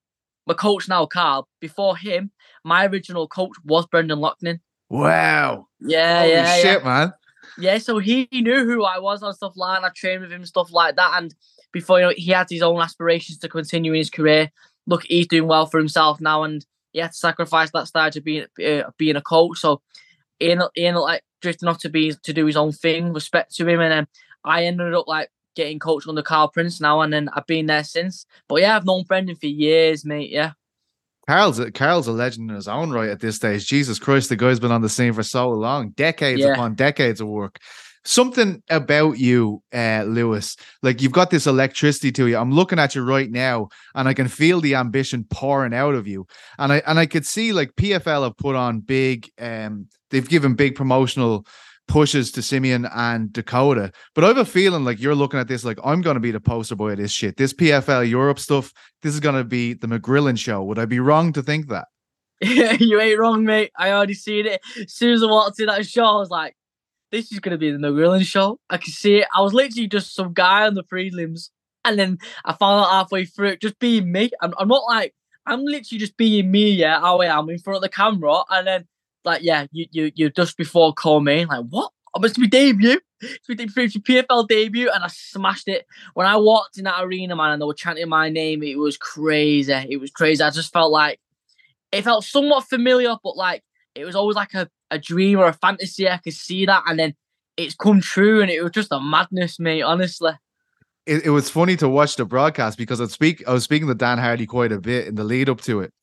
my 0.50 0.56
coach 0.56 0.90
now, 0.90 1.06
Carl, 1.06 1.48
before 1.62 1.96
him, 1.96 2.32
my 2.66 2.88
original 2.88 3.28
coach 3.28 3.54
was 3.64 3.86
Brendan 3.86 4.20
Loughnane. 4.20 4.60
Wow. 4.90 5.68
Yeah, 5.80 6.22
Holy 6.22 6.32
yeah, 6.34 6.56
shit, 6.56 6.82
yeah. 6.82 6.86
man. 6.86 7.14
Yeah, 7.60 7.78
so 7.78 8.00
he 8.00 8.28
knew 8.32 8.66
who 8.66 8.84
I 8.84 8.98
was 8.98 9.22
and 9.22 9.36
stuff 9.36 9.54
like 9.56 9.76
that. 9.76 9.78
And 9.78 9.86
I 9.86 9.90
trained 9.96 10.22
with 10.22 10.32
him, 10.32 10.44
stuff 10.46 10.72
like 10.72 10.96
that. 10.96 11.22
And 11.22 11.36
before 11.72 12.00
you 12.00 12.06
know, 12.08 12.14
he 12.18 12.32
had 12.32 12.48
his 12.50 12.64
own 12.64 12.82
aspirations 12.82 13.38
to 13.40 13.48
continue 13.48 13.94
in 13.94 14.00
his 14.00 14.10
career. 14.10 14.52
Look, 14.88 15.04
he's 15.04 15.28
doing 15.28 15.48
well 15.48 15.68
for 15.68 15.78
himself 15.78 16.20
now, 16.20 16.44
and 16.44 16.66
he 16.94 17.00
had 17.00 17.12
to 17.12 17.18
sacrifice 17.18 17.70
that 17.72 17.88
stage 17.88 18.18
of 18.18 18.24
being 18.24 18.46
uh, 18.66 18.90
being 18.98 19.16
a 19.16 19.22
coach. 19.22 19.60
So 19.60 19.82
he 20.40 20.52
ended, 20.52 20.70
he 20.74 20.88
ended 20.88 21.02
up, 21.02 21.04
like 21.04 21.24
drifting 21.42 21.70
off 21.70 21.78
to 21.80 21.90
be 21.90 22.14
to 22.24 22.34
do 22.34 22.48
his 22.48 22.58
own 22.58 22.72
thing. 22.72 23.14
Respect 23.14 23.56
to 23.58 23.68
him, 23.68 23.82
and 23.82 23.92
then 23.92 24.08
I 24.44 24.66
ended 24.66 24.96
up 24.96 25.08
like 25.08 25.30
getting 25.60 25.78
coached 25.78 26.08
under 26.08 26.22
Carl 26.22 26.48
Prince 26.48 26.80
now, 26.80 27.02
and 27.02 27.12
then 27.12 27.30
I've 27.34 27.46
been 27.46 27.66
there 27.66 27.84
since. 27.84 28.26
But 28.48 28.62
yeah, 28.62 28.78
I've 28.78 28.86
known 28.86 29.04
Brendan 29.04 29.36
for 29.36 29.48
years, 29.48 30.06
mate. 30.06 30.30
Yeah. 30.30 30.54
Carl's 31.28 31.60
a, 31.60 31.70
Carl's 31.70 32.08
a 32.08 32.14
legend 32.14 32.50
in 32.50 32.56
his 32.56 32.70
own 32.70 32.92
right 32.92 33.10
at 33.10 33.20
this 33.20 33.36
stage. 33.36 33.68
Jesus 33.68 34.00
Christ, 34.00 34.30
the 34.30 34.38
guy's 34.38 34.60
been 34.60 34.72
on 34.72 34.82
the 34.82 34.90
scene 34.90 35.12
for 35.14 35.22
so 35.22 35.50
long, 35.50 35.90
decades 35.90 36.40
Yeah. 36.42 36.54
upon 36.54 36.76
decades 36.76 37.20
of 37.20 37.28
work. 37.28 37.60
Something 38.06 38.64
about 38.70 39.20
you, 39.20 39.62
uh, 39.74 40.06
Lewis, 40.08 40.56
like 40.82 41.02
you've 41.02 41.12
got 41.12 41.30
this 41.30 41.46
electricity 41.46 42.14
to 42.14 42.28
you. 42.28 42.38
I'm 42.38 42.54
looking 42.54 42.80
at 42.80 42.96
you 42.96 43.04
right 43.04 43.30
now, 43.30 43.68
and 43.94 44.08
I 44.08 44.14
can 44.14 44.30
feel 44.30 44.62
the 44.62 44.76
ambition 44.76 45.26
pouring 45.30 45.74
out 45.74 45.94
of 45.94 46.08
you. 46.08 46.26
And 46.58 46.72
I 46.72 46.82
and 46.88 46.98
I 46.98 47.06
could 47.06 47.26
see 47.26 47.52
like 47.52 47.76
PFL 47.76 48.24
have 48.24 48.38
put 48.38 48.56
on 48.56 48.80
big, 48.80 49.30
um, 49.38 49.88
they've 50.10 50.28
given 50.28 50.56
big 50.56 50.76
promotional 50.76 51.46
pushes 51.90 52.32
to 52.32 52.42
Simeon 52.42 52.88
and 52.96 53.34
Dakota. 53.34 53.92
But 54.16 54.24
I 54.24 54.28
have 54.28 54.38
a 54.38 54.46
feeling 54.46 54.86
like 54.86 55.02
you're 55.02 55.16
looking 55.16 55.40
at 55.40 55.50
this 55.50 55.66
like 55.66 55.80
I'm 55.84 56.02
going 56.02 56.14
to 56.14 56.22
be 56.22 56.32
the 56.32 56.40
poster 56.40 56.76
boy 56.76 56.92
of 56.92 56.98
this 56.98 57.12
shit. 57.12 57.36
This 57.36 57.52
PFL 57.52 58.10
Europe 58.10 58.40
stuff. 58.40 58.72
This 59.02 59.14
is 59.14 59.20
going 59.20 59.36
to 59.36 59.44
be 59.44 59.74
the 59.74 59.88
McGrillen 59.88 60.38
show. 60.38 60.64
Would 60.64 60.80
I 60.80 60.86
be 60.86 61.00
wrong 61.02 61.34
to 61.34 61.44
think 61.44 61.68
that? 61.68 61.88
Yeah, 62.40 62.74
you 62.80 63.02
ain't 63.02 63.20
wrong, 63.20 63.44
mate. 63.44 63.72
I 63.78 63.92
already 63.92 64.14
seen 64.14 64.46
it. 64.46 64.62
As 64.80 64.94
soon 64.94 65.12
as 65.14 65.24
I 65.24 65.26
walked 65.26 65.60
in 65.60 65.66
that 65.66 65.86
show, 65.86 66.06
I 66.06 66.16
was 66.16 66.30
like, 66.30 66.56
this 67.12 67.32
is 67.32 67.40
gonna 67.40 67.58
be 67.58 67.72
the 67.72 67.78
McGrillen 67.78 68.24
show. 68.24 68.60
I 68.70 68.78
can 68.78 68.94
see 68.94 69.18
it. 69.18 69.28
I 69.36 69.42
was 69.42 69.54
literally 69.54 69.88
just 69.88 70.14
some 70.14 70.32
guy 70.32 70.68
on 70.68 70.76
the 70.76 70.84
prelims. 70.84 71.50
And 71.84 71.98
then 71.98 72.20
I 72.46 72.54
found 72.54 72.82
out 72.82 72.92
halfway 72.92 73.26
through 73.26 73.50
it, 73.50 73.62
just 73.62 73.80
being 73.80 74.12
me. 74.12 74.30
I'm, 74.42 74.54
I'm 74.58 74.68
not 74.68 74.84
like 74.88 75.16
I'm 75.46 75.64
literally 75.64 76.00
just 76.00 76.18
being 76.18 76.52
me, 76.52 76.70
yeah, 76.72 77.00
how 77.00 77.20
I 77.20 77.38
am 77.38 77.50
in 77.50 77.58
front 77.58 77.78
of 77.78 77.82
the 77.82 77.90
camera. 77.90 78.44
And 78.50 78.68
then 78.68 78.88
like, 79.26 79.42
yeah, 79.44 79.68
you 79.72 79.86
you 79.92 80.12
you 80.16 80.30
just 80.30 80.58
before 80.58 80.94
call 80.94 81.20
me, 81.22 81.46
like, 81.46 81.66
what? 81.70 81.92
I'm 82.16 82.24
to 82.24 82.40
be 82.40 82.48
debut. 82.48 83.00
It's 83.22 83.50
my 83.50 83.56
PFL 83.56 84.48
debut, 84.48 84.90
and 84.90 85.04
I 85.04 85.08
smashed 85.08 85.68
it. 85.68 85.86
When 86.14 86.26
I 86.26 86.38
walked 86.38 86.78
in 86.78 86.86
that 86.86 87.04
arena, 87.04 87.36
man, 87.36 87.52
and 87.52 87.62
they 87.62 87.66
were 87.66 87.74
chanting 87.74 88.08
my 88.10 88.30
name, 88.30 88.64
it 88.64 88.78
was 88.78 88.98
crazy. 88.98 89.74
It 89.74 89.98
was 89.98 90.10
crazy. 90.10 90.44
I 90.44 90.50
just 90.50 90.72
felt 90.72 90.92
like 90.92 91.20
it 91.92 92.04
felt 92.04 92.24
somewhat 92.24 92.66
familiar, 92.66 93.16
but 93.24 93.36
like 93.36 93.64
it 93.96 94.06
was 94.06 94.16
always 94.16 94.36
like 94.36 94.54
a, 94.54 94.70
a 94.90 94.98
dream 94.98 95.40
or 95.40 95.48
a 95.48 95.54
fantasy. 95.54 96.10
I 96.10 96.18
could 96.18 96.34
see 96.34 96.66
that, 96.66 96.84
and 96.88 96.98
then 96.98 97.14
it's 97.58 97.76
come 97.76 98.02
true, 98.02 98.42
and 98.42 98.50
it 98.50 98.64
was 98.64 98.72
just 98.72 98.92
a 98.92 99.00
madness, 99.00 99.60
mate. 99.60 99.82
Honestly, 99.82 100.32
It, 101.06 101.26
it 101.26 101.30
was 101.30 101.50
funny 101.50 101.76
to 101.78 101.90
watch 101.90 102.16
the 102.16 102.26
broadcast 102.26 102.78
because 102.78 103.02
I 103.02 103.08
speak 103.08 103.48
I 103.48 103.54
was 103.54 103.64
speaking 103.64 103.88
to 103.88 103.96
Dan 103.96 104.18
Hardy 104.18 104.46
quite 104.46 104.72
a 104.72 104.80
bit 104.80 105.08
in 105.08 105.16
the 105.16 105.24
lead 105.24 105.50
up 105.50 105.62
to 105.62 105.82
it, 105.82 105.94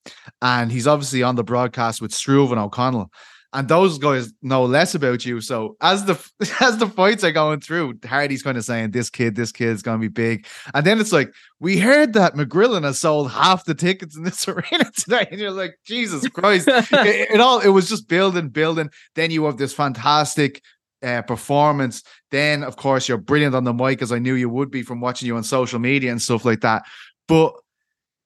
and 0.42 0.72
he's 0.72 0.86
obviously 0.86 1.22
on 1.22 1.36
the 1.36 1.44
broadcast 1.44 2.00
with 2.00 2.12
Struve 2.12 2.50
and 2.50 2.60
O'Connell. 2.60 3.10
And 3.52 3.68
those 3.68 3.96
guys 3.96 4.34
know 4.42 4.64
less 4.64 4.94
about 4.94 5.24
you. 5.24 5.40
So 5.40 5.76
as 5.80 6.04
the 6.04 6.22
as 6.60 6.78
the 6.78 6.88
fights 6.88 7.24
are 7.24 7.32
going 7.32 7.60
through, 7.60 7.94
Hardy's 8.04 8.42
kind 8.42 8.58
of 8.58 8.64
saying, 8.64 8.90
"This 8.90 9.08
kid, 9.08 9.36
this 9.36 9.52
kid's 9.52 9.82
gonna 9.82 9.98
be 9.98 10.08
big." 10.08 10.46
And 10.74 10.84
then 10.84 11.00
it's 11.00 11.12
like, 11.12 11.32
"We 11.60 11.78
heard 11.78 12.12
that 12.14 12.34
McGrillen 12.34 12.82
has 12.84 12.98
sold 12.98 13.30
half 13.30 13.64
the 13.64 13.74
tickets 13.74 14.16
in 14.16 14.24
this 14.24 14.46
arena 14.48 14.90
today," 14.98 15.26
and 15.30 15.40
you're 15.40 15.52
like, 15.52 15.78
"Jesus 15.86 16.28
Christ!" 16.28 16.68
it, 16.68 17.30
it 17.30 17.40
all 17.40 17.60
it 17.60 17.68
was 17.68 17.88
just 17.88 18.08
building, 18.08 18.48
building. 18.48 18.90
Then 19.14 19.30
you 19.30 19.44
have 19.46 19.56
this 19.56 19.72
fantastic 19.72 20.62
uh, 21.02 21.22
performance. 21.22 22.02
Then, 22.30 22.62
of 22.62 22.76
course, 22.76 23.08
you're 23.08 23.18
brilliant 23.18 23.54
on 23.54 23.64
the 23.64 23.72
mic, 23.72 24.02
as 24.02 24.12
I 24.12 24.18
knew 24.18 24.34
you 24.34 24.48
would 24.48 24.70
be 24.70 24.82
from 24.82 25.00
watching 25.00 25.26
you 25.26 25.36
on 25.36 25.44
social 25.44 25.78
media 25.78 26.10
and 26.10 26.20
stuff 26.20 26.44
like 26.44 26.60
that. 26.60 26.84
But 27.28 27.54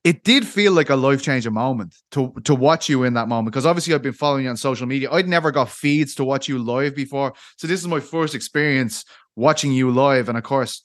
it 0.02 0.24
did 0.24 0.46
feel 0.46 0.72
like 0.72 0.88
a 0.90 0.96
life 0.96 1.22
changing 1.22 1.52
moment 1.52 1.94
to 2.12 2.32
to 2.44 2.54
watch 2.54 2.88
you 2.88 3.04
in 3.04 3.14
that 3.14 3.28
moment 3.28 3.52
because 3.52 3.66
obviously 3.66 3.92
I've 3.92 4.02
been 4.02 4.14
following 4.14 4.44
you 4.44 4.50
on 4.50 4.56
social 4.56 4.86
media. 4.86 5.10
I'd 5.10 5.28
never 5.28 5.50
got 5.50 5.68
feeds 5.68 6.14
to 6.14 6.24
watch 6.24 6.48
you 6.48 6.58
live 6.58 6.94
before, 6.94 7.34
so 7.56 7.66
this 7.66 7.80
is 7.80 7.86
my 7.86 8.00
first 8.00 8.34
experience 8.34 9.04
watching 9.36 9.72
you 9.72 9.90
live, 9.90 10.28
and 10.28 10.38
of 10.38 10.44
course, 10.44 10.82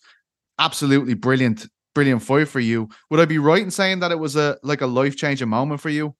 absolutely 0.59 1.13
brilliant, 1.13 1.67
brilliant 1.93 2.23
fight 2.23 2.49
for 2.49 2.59
you. 2.59 2.89
Would 3.09 3.21
I 3.21 3.25
be 3.25 3.37
right 3.37 3.61
in 3.61 3.71
saying 3.71 3.99
that 3.99 4.11
it 4.11 4.19
was 4.19 4.35
a 4.35 4.57
like 4.63 4.81
a 4.81 4.87
life 4.87 5.15
changing 5.15 5.49
moment 5.49 5.79
for 5.79 5.89
you? 5.89 6.15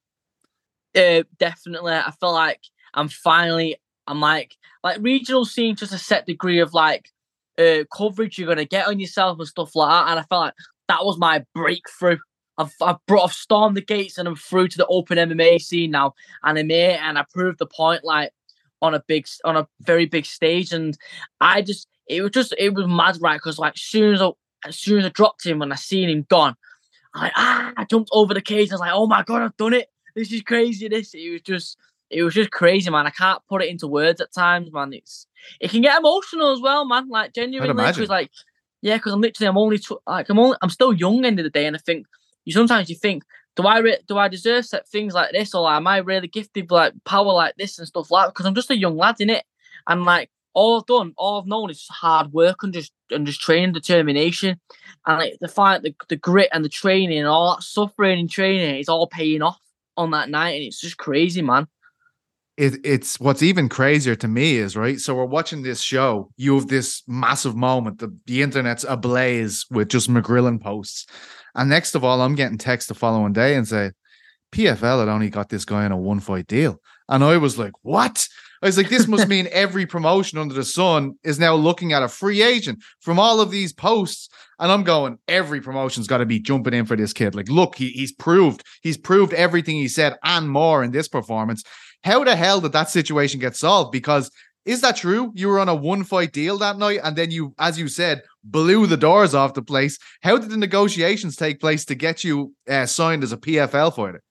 uh, 0.96 1.24
definitely. 1.38 1.94
I 1.94 2.12
feel 2.20 2.34
like 2.34 2.62
I'm 2.94 3.10
finally. 3.10 3.78
I'm 4.08 4.20
like 4.20 4.56
like 4.84 4.98
regional 5.02 5.46
scene, 5.46 5.76
just 5.76 5.94
a 5.94 5.98
set 5.98 6.26
degree 6.26 6.60
of 6.60 6.74
like 6.74 7.12
uh, 7.58 7.84
coverage 7.96 8.38
you're 8.38 8.48
gonna 8.48 8.66
get 8.66 8.88
on 8.88 9.00
yourself 9.00 9.40
and 9.40 9.48
stuff 9.48 9.76
like 9.76 9.90
that. 9.90 10.12
And 10.12 10.20
I 10.20 10.24
felt 10.24 10.42
like 10.42 10.54
that 10.88 11.06
was 11.06 11.18
my 11.18 11.44
breakthrough. 11.54 12.18
I've, 12.58 12.74
I've 12.82 13.06
brought, 13.06 13.26
I've 13.26 13.34
stormed 13.34 13.76
the 13.76 13.82
gates 13.82 14.18
and 14.18 14.28
I'm 14.28 14.36
through 14.36 14.70
to 14.70 14.78
the 14.78 14.88
open 14.88 15.18
MMA 15.18 15.62
scene 15.62 15.92
now, 15.92 16.14
and 16.44 16.58
I'm 16.58 16.70
here, 16.70 16.98
and 17.02 17.18
I 17.18 17.26
proved 17.34 17.60
the 17.60 17.66
point 17.66 18.04
like 18.04 18.32
on 18.82 18.94
a 18.94 19.04
big, 19.08 19.28
on 19.44 19.58
a 19.58 19.68
very 19.82 20.06
big 20.06 20.26
stage, 20.26 20.72
and 20.72 20.98
I 21.42 21.62
just, 21.62 21.88
it 22.08 22.22
was 22.22 22.32
just, 22.32 22.56
it 22.58 22.74
was 22.74 22.88
mad, 22.88 23.18
right? 23.20 23.38
Because 23.38 23.60
like, 23.60 23.74
soon 23.76 24.14
as 24.14 24.22
I, 24.22 24.30
as 24.66 24.78
soon 24.78 25.00
as 25.00 25.06
I 25.06 25.10
dropped 25.10 25.46
him 25.46 25.62
and 25.62 25.74
I 25.74 25.76
seen 25.76 26.10
him 26.10 26.26
gone, 26.30 26.56
I 27.14 27.22
like, 27.24 27.34
ah, 27.36 27.74
I 27.78 27.86
jumped 27.86 28.10
over 28.14 28.34
the 28.34 28.42
cage. 28.42 28.72
I 28.72 28.76
was 28.76 28.82
like, 28.82 28.92
oh 28.94 29.08
my 29.08 29.24
god, 29.24 29.42
I've 29.42 29.58
done 29.58 29.74
it! 29.74 29.90
This 30.16 30.32
is 30.32 30.42
crazy. 30.42 30.88
This, 30.88 31.14
it 31.14 31.30
was 31.30 31.42
just, 31.42 31.78
it 32.16 32.24
was 32.24 32.34
just 32.34 32.52
crazy, 32.52 32.90
man. 32.90 33.06
I 33.06 33.12
can't 33.12 33.42
put 33.50 33.62
it 33.62 33.70
into 33.70 33.88
words 33.88 34.22
at 34.22 34.34
times, 34.34 34.72
man. 34.72 34.94
It's, 34.94 35.28
it 35.60 35.70
can 35.70 35.82
get 35.82 36.00
emotional 36.00 36.54
as 36.54 36.62
well, 36.62 36.86
man. 36.86 37.10
Like 37.10 37.34
genuinely, 37.34 37.74
because 37.98 38.10
like, 38.10 38.32
yeah, 38.82 38.98
because 38.98 39.14
I'm 39.14 39.22
literally, 39.22 39.48
I'm 39.48 39.58
only, 39.58 39.80
tw- 39.80 40.04
like, 40.08 40.30
I'm 40.30 40.40
only, 40.40 40.58
I'm 40.62 40.70
still 40.70 40.94
young 40.94 41.26
end 41.26 41.40
of 41.40 41.44
the 41.44 41.50
day, 41.50 41.66
and 41.66 41.76
I 41.76 41.80
think 41.80 42.08
you 42.46 42.54
sometimes 42.54 42.90
you 42.90 42.96
think, 42.96 43.24
do 43.56 43.64
I 43.64 43.80
re- 43.80 44.00
do 44.08 44.18
I 44.18 44.28
deserve 44.28 44.66
set 44.66 44.88
things 44.88 45.14
like 45.14 45.32
this, 45.32 45.54
or 45.54 45.64
like, 45.64 45.78
am 45.78 45.88
I 45.88 45.98
really 45.98 46.28
gifted 46.28 46.72
like 46.72 46.94
power 47.06 47.34
like 47.34 47.56
this 47.58 47.78
and 47.78 47.88
stuff 47.88 48.12
like? 48.12 48.30
Because 48.30 48.46
I'm 48.46 48.56
just 48.56 48.72
a 48.72 48.78
young 48.78 48.98
lad 48.98 49.20
in 49.20 49.30
it, 49.30 49.46
and 49.88 50.06
like 50.06 50.30
all 50.54 50.80
I've 50.80 50.86
done, 50.86 51.14
all 51.18 51.40
I've 51.40 51.48
known 51.48 51.70
is 51.70 51.86
hard 51.90 52.32
work 52.32 52.64
and 52.64 52.74
just 52.74 52.92
and 53.12 53.26
just 53.26 53.42
training, 53.42 53.74
determination, 53.74 54.60
and 55.06 55.20
like 55.20 55.38
the 55.42 55.48
fight, 55.48 55.84
the 55.84 55.96
the 56.10 56.16
grit 56.16 56.50
and 56.54 56.64
the 56.64 56.70
training 56.70 57.20
and 57.20 57.28
all 57.28 57.56
that 57.56 57.64
suffering 57.64 58.20
and 58.20 58.30
training 58.30 58.80
is 58.80 58.90
all 58.90 59.08
paying 59.08 59.42
off 59.42 59.60
on 59.98 60.12
that 60.12 60.30
night, 60.30 60.56
and 60.56 60.64
it's 60.64 60.82
just 60.82 60.98
crazy, 60.98 61.42
man. 61.42 61.68
It, 62.58 62.86
it's 62.86 63.20
what's 63.20 63.44
even 63.44 63.68
crazier 63.68 64.16
to 64.16 64.28
me 64.28 64.58
is 64.58 64.78
right. 64.78 65.00
So 65.00 65.16
we're 65.16 65.26
watching 65.26 65.62
this 65.62 65.82
show. 65.82 66.32
You 66.38 66.56
have 66.56 66.68
this 66.68 67.04
massive 67.08 67.56
moment. 67.56 68.00
The, 68.00 68.16
the 68.26 68.42
internet's 68.42 68.86
ablaze 68.88 69.66
with 69.70 69.90
just 69.90 70.10
McGrillen 70.10 70.62
posts. 70.62 71.06
And 71.54 71.70
next 71.70 71.96
of 71.96 72.04
all, 72.04 72.22
I'm 72.22 72.36
getting 72.36 72.58
text 72.58 72.88
the 72.88 72.94
following 72.94 73.34
day 73.34 73.56
and 73.56 73.68
say, 73.68 73.92
PFL 74.52 75.00
had 75.00 75.10
only 75.10 75.30
got 75.30 75.50
this 75.50 75.66
guy 75.66 75.86
in 75.86 75.92
a 75.92 75.98
one 75.98 76.20
fight 76.20 76.48
deal. 76.48 76.80
And 77.10 77.24
I 77.24 77.38
was 77.38 77.60
like, 77.60 77.74
what? 77.82 78.28
I 78.62 78.68
was 78.68 78.78
like, 78.78 78.90
this 78.90 79.08
must 79.08 79.28
mean 79.28 79.48
every 79.52 79.86
promotion 79.86 80.40
under 80.40 80.54
the 80.54 80.64
sun 80.64 81.16
is 81.24 81.40
now 81.40 81.56
looking 81.56 81.92
at 81.92 82.04
a 82.04 82.08
free 82.08 82.42
agent 82.42 82.82
from 83.02 83.20
all 83.20 83.42
of 83.42 83.52
these 83.52 83.74
posts. 83.74 84.30
And 84.60 84.72
I'm 84.72 84.84
going, 84.84 85.20
every 85.28 85.60
promotion's 85.60 86.08
got 86.08 86.20
to 86.20 86.26
be 86.26 86.40
jumping 86.40 86.74
in 86.74 86.86
for 86.86 86.96
this 86.96 87.12
kid. 87.12 87.36
Like, 87.36 87.50
look, 87.50 87.76
he, 87.76 87.90
he's 87.90 88.14
proved, 88.14 88.64
he's 88.82 88.98
proved 88.98 89.34
everything 89.34 89.76
he 89.76 89.90
said 89.90 90.16
and 90.24 90.50
more 90.50 90.84
in 90.84 90.92
this 90.92 91.10
performance. 91.10 91.64
How 92.06 92.24
the 92.24 92.36
hell 92.36 92.62
did 92.62 92.72
that 92.74 92.92
situation 92.92 93.40
get 93.40 93.56
solved? 93.56 93.92
Because 93.92 94.30
is 94.64 94.82
that 94.82 94.96
true? 94.96 95.32
You 95.34 95.48
were 95.48 95.60
on 95.60 95.70
a 95.70 95.76
one 95.76 96.04
fight 96.04 96.32
deal 96.32 96.60
that 96.60 96.78
night, 96.78 97.00
and 97.04 97.16
then 97.16 97.32
you, 97.32 97.56
as 97.58 97.80
you 97.80 97.88
said, 97.88 98.22
blew 98.44 98.86
the 98.86 98.96
doors 98.96 99.34
off 99.34 99.56
the 99.56 99.64
place. 99.64 99.98
How 100.22 100.38
did 100.38 100.52
the 100.52 100.58
negotiations 100.58 101.36
take 101.36 101.60
place 101.60 101.84
to 101.86 101.96
get 101.96 102.24
you 102.24 102.54
uh, 102.70 102.86
signed 102.86 103.24
as 103.24 103.32
a 103.32 103.38
PFL 103.38 103.96
fighter? 103.96 104.22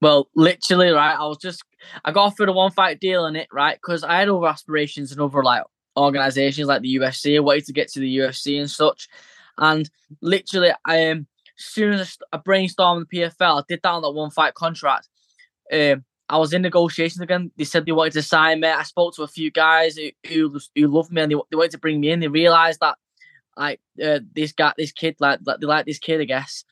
Well, 0.00 0.28
literally, 0.36 0.90
right. 0.90 1.16
I 1.18 1.26
was 1.26 1.38
just 1.38 1.64
I 2.04 2.12
got 2.12 2.26
offered 2.26 2.48
a 2.48 2.52
one 2.52 2.70
fight 2.70 3.00
deal 3.00 3.26
in 3.26 3.34
it, 3.34 3.48
right? 3.52 3.76
Because 3.76 4.04
I 4.04 4.20
had 4.20 4.28
other 4.28 4.46
aspirations 4.46 5.10
and 5.10 5.20
other 5.20 5.42
like 5.42 5.64
organizations 5.96 6.68
like 6.68 6.82
the 6.82 6.94
UFC. 6.94 7.34
I 7.34 7.40
wanted 7.40 7.66
to 7.66 7.72
get 7.72 7.88
to 7.88 8.00
the 8.00 8.18
UFC 8.18 8.60
and 8.60 8.70
such. 8.70 9.08
And 9.56 9.90
literally, 10.22 10.70
I 10.84 11.08
um, 11.08 11.26
as 11.58 11.64
soon 11.64 11.94
as 11.94 12.18
I 12.32 12.36
I 12.36 12.40
brainstormed 12.40 13.06
the 13.10 13.18
PFL, 13.18 13.62
I 13.62 13.64
did 13.68 13.80
that 13.82 13.90
on 13.90 14.02
that 14.02 14.12
one 14.12 14.30
fight 14.30 14.54
contract. 14.54 15.08
Um, 15.72 16.04
I 16.28 16.38
was 16.38 16.52
in 16.52 16.62
negotiations 16.62 17.20
again. 17.20 17.50
They 17.56 17.64
said 17.64 17.86
they 17.86 17.92
wanted 17.92 18.12
to 18.14 18.22
sign 18.22 18.60
me. 18.60 18.68
I 18.68 18.82
spoke 18.82 19.14
to 19.16 19.22
a 19.22 19.28
few 19.28 19.50
guys 19.50 19.96
who 19.96 20.58
who, 20.74 20.86
loved 20.86 21.10
me 21.10 21.22
and 21.22 21.32
they, 21.32 21.36
they 21.50 21.56
wanted 21.56 21.72
to 21.72 21.78
bring 21.78 22.00
me 22.00 22.10
in. 22.10 22.20
They 22.20 22.28
realized 22.28 22.80
that 22.80 22.96
like 23.56 23.80
uh, 24.02 24.20
this 24.34 24.52
guy, 24.52 24.72
this 24.78 24.92
kid, 24.92 25.16
like, 25.18 25.40
they 25.44 25.66
like 25.66 25.84
this 25.84 25.98
kid, 25.98 26.20
I 26.20 26.24
guess. 26.24 26.64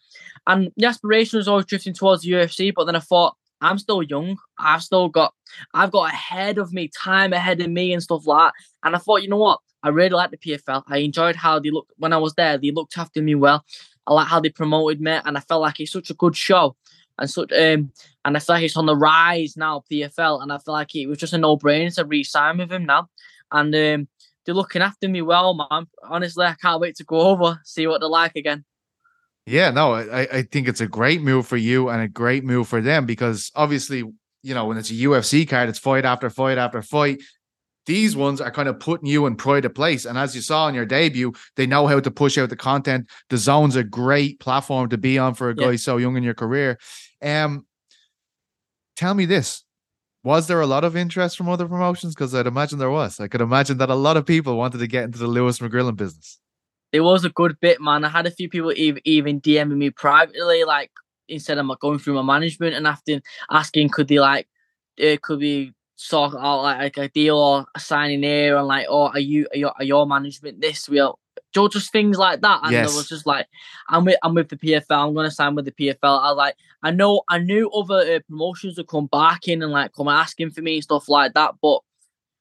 And 0.47 0.71
the 0.77 0.87
aspiration 0.87 1.39
was 1.39 1.49
always 1.49 1.67
drifting 1.67 1.95
towards 1.95 2.23
the 2.23 2.31
UFC, 2.31 2.73
but 2.75 2.85
then 2.85 2.95
I 2.95 3.01
thought 3.01 3.37
I'm 3.61 3.79
still 3.79 4.03
young. 4.03 4.37
I've 4.59 4.83
still 4.83 5.09
got, 5.09 5.35
I've 5.75 5.91
got 5.91 6.13
ahead 6.13 6.59
of 6.59 6.73
me, 6.73 6.89
time 6.89 7.33
ahead 7.33 7.61
of 7.61 7.69
me, 7.69 7.93
and 7.93 8.03
stuff 8.03 8.27
like 8.27 8.53
that. 8.53 8.87
And 8.87 8.95
I 8.95 8.99
thought, 8.99 9.23
you 9.23 9.29
know 9.29 9.37
what? 9.37 9.61
I 9.83 9.89
really 9.89 10.11
like 10.11 10.31
the 10.31 10.39
PFL. 10.39 10.85
I 10.87 10.99
enjoyed 10.99 11.37
how 11.37 11.59
they 11.59 11.71
looked 11.71 11.93
when 11.97 12.13
I 12.13 12.19
was 12.19 12.35
there. 12.35 12.57
They 12.57 12.71
looked 12.71 12.97
after 12.97 13.21
me 13.21 13.35
well. 13.35 13.65
I 14.07 14.15
like 14.15 14.29
how 14.29 14.41
they 14.41 14.51
promoted 14.51 15.01
me, 15.01 15.19
and 15.25 15.37
I 15.37 15.41
felt 15.41 15.63
like 15.63 15.81
it's 15.81 15.93
such 15.93 16.11
a 16.11 16.15
good 16.15 16.37
show. 16.37 16.77
And 17.19 17.31
such. 17.31 17.53
Um, 17.53 17.93
and 18.25 18.37
I 18.37 18.41
feel 18.41 18.57
like 18.57 18.65
it's 18.65 18.77
on 18.77 18.87
the 18.87 18.97
rise 18.97 19.57
now, 19.57 19.85
PFL, 19.91 20.43
and 20.43 20.53
I 20.53 20.59
feel 20.59 20.75
like 20.75 20.95
it 20.95 21.07
was 21.07 21.19
just 21.19 21.33
a 21.33 21.39
no 21.39 21.57
brainer 21.57 21.95
to 21.95 22.05
re-sign 22.05 22.59
with 22.59 22.73
him 22.73 22.85
now. 22.85 23.09
And 23.51 23.75
um, 23.75 24.09
they're 24.45 24.55
looking 24.55 24.83
after 24.83 25.09
me 25.09 25.23
well, 25.23 25.55
man. 25.55 25.87
Honestly, 26.03 26.45
I 26.45 26.55
can't 26.55 26.81
wait 26.81 26.97
to 26.97 27.05
go 27.05 27.21
over, 27.21 27.61
see 27.65 27.87
what 27.87 28.01
they're 28.01 28.09
like 28.09 28.37
again. 28.37 28.65
Yeah, 29.47 29.71
no, 29.71 29.95
I, 29.95 30.23
I 30.33 30.43
think 30.43 30.67
it's 30.67 30.81
a 30.81 30.89
great 30.89 31.23
move 31.23 31.47
for 31.47 31.57
you 31.57 31.89
and 31.89 32.03
a 32.03 32.09
great 32.09 32.45
move 32.45 32.67
for 32.67 32.81
them 32.81 33.07
because 33.07 33.53
obviously, 33.55 33.99
you 34.43 34.55
know, 34.55 34.67
when 34.67 34.77
it's 34.77 34.91
a 34.91 34.95
UFC 34.95 35.49
card, 35.49 35.69
it's 35.69 35.79
fight 35.79 36.05
after 36.05 36.29
fight 36.31 36.59
after 36.59 36.83
fight. 36.83 37.23
These 37.87 38.17
ones 38.17 38.41
are 38.41 38.51
kind 38.51 38.69
of 38.69 38.81
putting 38.81 39.07
you 39.07 39.27
in 39.27 39.37
pride 39.37 39.65
of 39.65 39.73
place. 39.73 40.05
And 40.05 40.19
as 40.19 40.35
you 40.35 40.41
saw 40.41 40.67
in 40.67 40.75
your 40.75 40.85
debut, 40.85 41.33
they 41.55 41.69
know 41.69 41.87
how 41.87 42.01
to 42.01 42.11
push 42.11 42.37
out 42.37 42.49
the 42.49 42.57
content. 42.57 43.09
DAZN's 43.31 43.77
a 43.77 43.85
great 43.85 44.41
platform 44.41 44.89
to 44.89 44.99
be 44.99 45.19
on 45.19 45.35
for 45.35 45.51
a 45.51 45.55
guy 45.55 45.71
yeah. 45.71 45.77
so 45.77 45.97
young 45.97 46.17
in 46.17 46.25
your 46.25 46.35
career. 46.35 46.79
Um, 47.27 47.67
tell 48.97 49.15
me 49.15 49.27
this. 49.27 49.65
Was 50.23 50.47
there 50.47 50.61
a 50.61 50.67
lot 50.67 50.85
of 50.85 50.97
interest 50.97 51.37
from 51.37 51.49
other 51.49 51.69
promotions? 51.69 52.15
Because 52.15 52.35
I'd 52.35 52.47
imagine 52.47 52.79
there 52.79 52.91
was. 52.91 53.21
I 53.21 53.29
could 53.29 53.41
imagine 53.41 53.79
that 53.79 53.91
a 53.91 53.95
lot 53.95 54.17
of 54.17 54.27
people 54.27 54.57
wanted 54.57 54.79
to 54.79 54.87
get 54.87 55.05
into 55.05 55.19
the 55.19 55.27
Lewis 55.27 55.59
McGrillen 55.59 55.97
business. 55.97 56.41
It 56.93 57.01
was 57.01 57.25
a 57.25 57.31
good 57.31 57.59
bit, 57.61 57.81
man. 57.81 58.05
I 58.05 58.09
had 58.09 58.27
a 58.27 58.31
few 58.31 58.49
people 58.49 58.73
even, 58.73 59.01
even 59.05 59.41
DMing 59.41 59.77
me 59.77 59.91
privately, 59.91 60.65
like 60.65 60.91
instead 61.29 61.59
of 61.59 61.81
going 61.81 61.99
through 61.99 62.15
my 62.15 62.23
management 62.23 62.75
and 62.75 62.87
asking, 62.87 63.23
asking 63.51 63.89
could 63.91 64.09
they 64.09 64.19
like, 64.19 64.49
uh, 65.01 65.17
could 65.23 65.41
we 65.41 65.75
sort 65.97 66.35
out 66.35 66.63
like, 66.63 66.79
like 66.79 66.99
a 66.99 67.09
deal 67.09 67.37
or 67.37 67.67
a 67.75 67.81
signing 67.81 68.23
here 68.23 68.57
and 68.57 68.67
like, 68.67 68.87
oh, 68.89 69.09
are 69.09 69.19
you 69.19 69.47
are 69.53 69.59
your, 69.59 69.73
are 69.79 69.85
your 69.85 70.07
management 70.07 70.61
this? 70.61 70.89
We'll 70.89 71.19
just 71.69 71.91
things 71.93 72.19
like 72.19 72.41
that. 72.43 72.61
And 72.63 72.73
yes. 72.73 72.93
I 72.93 72.97
was 72.97 73.09
just 73.09 73.27
like, 73.27 73.47
I'm 73.89 74.05
with 74.05 74.19
I'm 74.23 74.35
with 74.35 74.49
the 74.49 74.57
PFL. 74.57 75.09
I'm 75.09 75.15
gonna 75.15 75.31
sign 75.31 75.55
with 75.55 75.65
the 75.65 75.73
PFL. 75.73 75.99
I 76.03 76.31
like 76.31 76.55
I 76.87 76.93
know 76.93 77.23
I 77.29 77.39
knew 77.39 77.69
other 77.71 77.99
uh, 77.99 78.21
promotions 78.29 78.77
would 78.77 78.87
come 78.87 79.07
back 79.07 79.49
in 79.49 79.61
and 79.61 79.73
like 79.73 79.93
come 79.93 80.07
asking 80.07 80.51
for 80.51 80.63
me 80.63 80.77
and 80.77 80.85
stuff 80.85 81.09
like 81.09 81.35
that, 81.35 81.57
but 81.61 81.81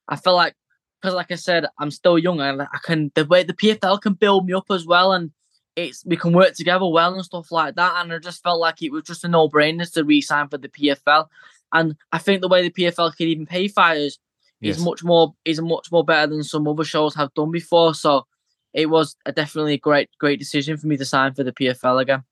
I 0.06 0.14
feel 0.14 0.36
like 0.36 0.54
because 1.02 1.16
like 1.16 1.32
I 1.32 1.34
said, 1.34 1.66
I'm 1.80 1.90
still 1.90 2.16
young 2.16 2.40
and 2.40 2.62
I 2.62 2.78
can 2.84 3.10
the 3.16 3.24
way 3.24 3.42
the 3.42 3.54
PFL 3.54 4.00
can 4.00 4.12
build 4.12 4.46
me 4.46 4.52
up 4.52 4.66
as 4.70 4.86
well 4.86 5.12
and 5.14 5.32
it's 5.74 6.04
we 6.06 6.16
can 6.16 6.32
work 6.32 6.54
together 6.54 6.86
well 6.86 7.12
and 7.12 7.24
stuff 7.24 7.50
like 7.50 7.74
that. 7.74 7.94
And 7.96 8.12
I 8.12 8.18
just 8.18 8.40
felt 8.44 8.60
like 8.60 8.82
it 8.82 8.92
was 8.92 9.02
just 9.02 9.24
a 9.24 9.28
no 9.28 9.48
brainer 9.48 9.92
to 9.94 10.04
re-sign 10.04 10.46
for 10.46 10.58
the 10.58 10.68
PFL. 10.68 11.26
And 11.72 11.96
I 12.12 12.18
think 12.18 12.40
the 12.40 12.48
way 12.48 12.62
the 12.62 12.70
PFL 12.70 13.16
can 13.16 13.26
even 13.26 13.46
pay 13.46 13.66
fighters 13.66 14.20
yes. 14.60 14.76
is 14.76 14.84
much 14.84 15.02
more 15.02 15.34
is 15.44 15.60
much 15.60 15.90
more 15.90 16.04
better 16.04 16.28
than 16.28 16.44
some 16.44 16.68
other 16.68 16.84
shows 16.84 17.16
have 17.16 17.34
done 17.34 17.50
before. 17.50 17.94
So 17.96 18.28
it 18.72 18.90
was 18.90 19.16
a 19.26 19.32
definitely 19.32 19.74
a 19.74 19.78
great 19.78 20.08
great 20.20 20.38
decision 20.38 20.76
for 20.76 20.86
me 20.86 20.96
to 20.98 21.04
sign 21.04 21.34
for 21.34 21.42
the 21.42 21.52
PFL 21.52 22.00
again. 22.00 22.22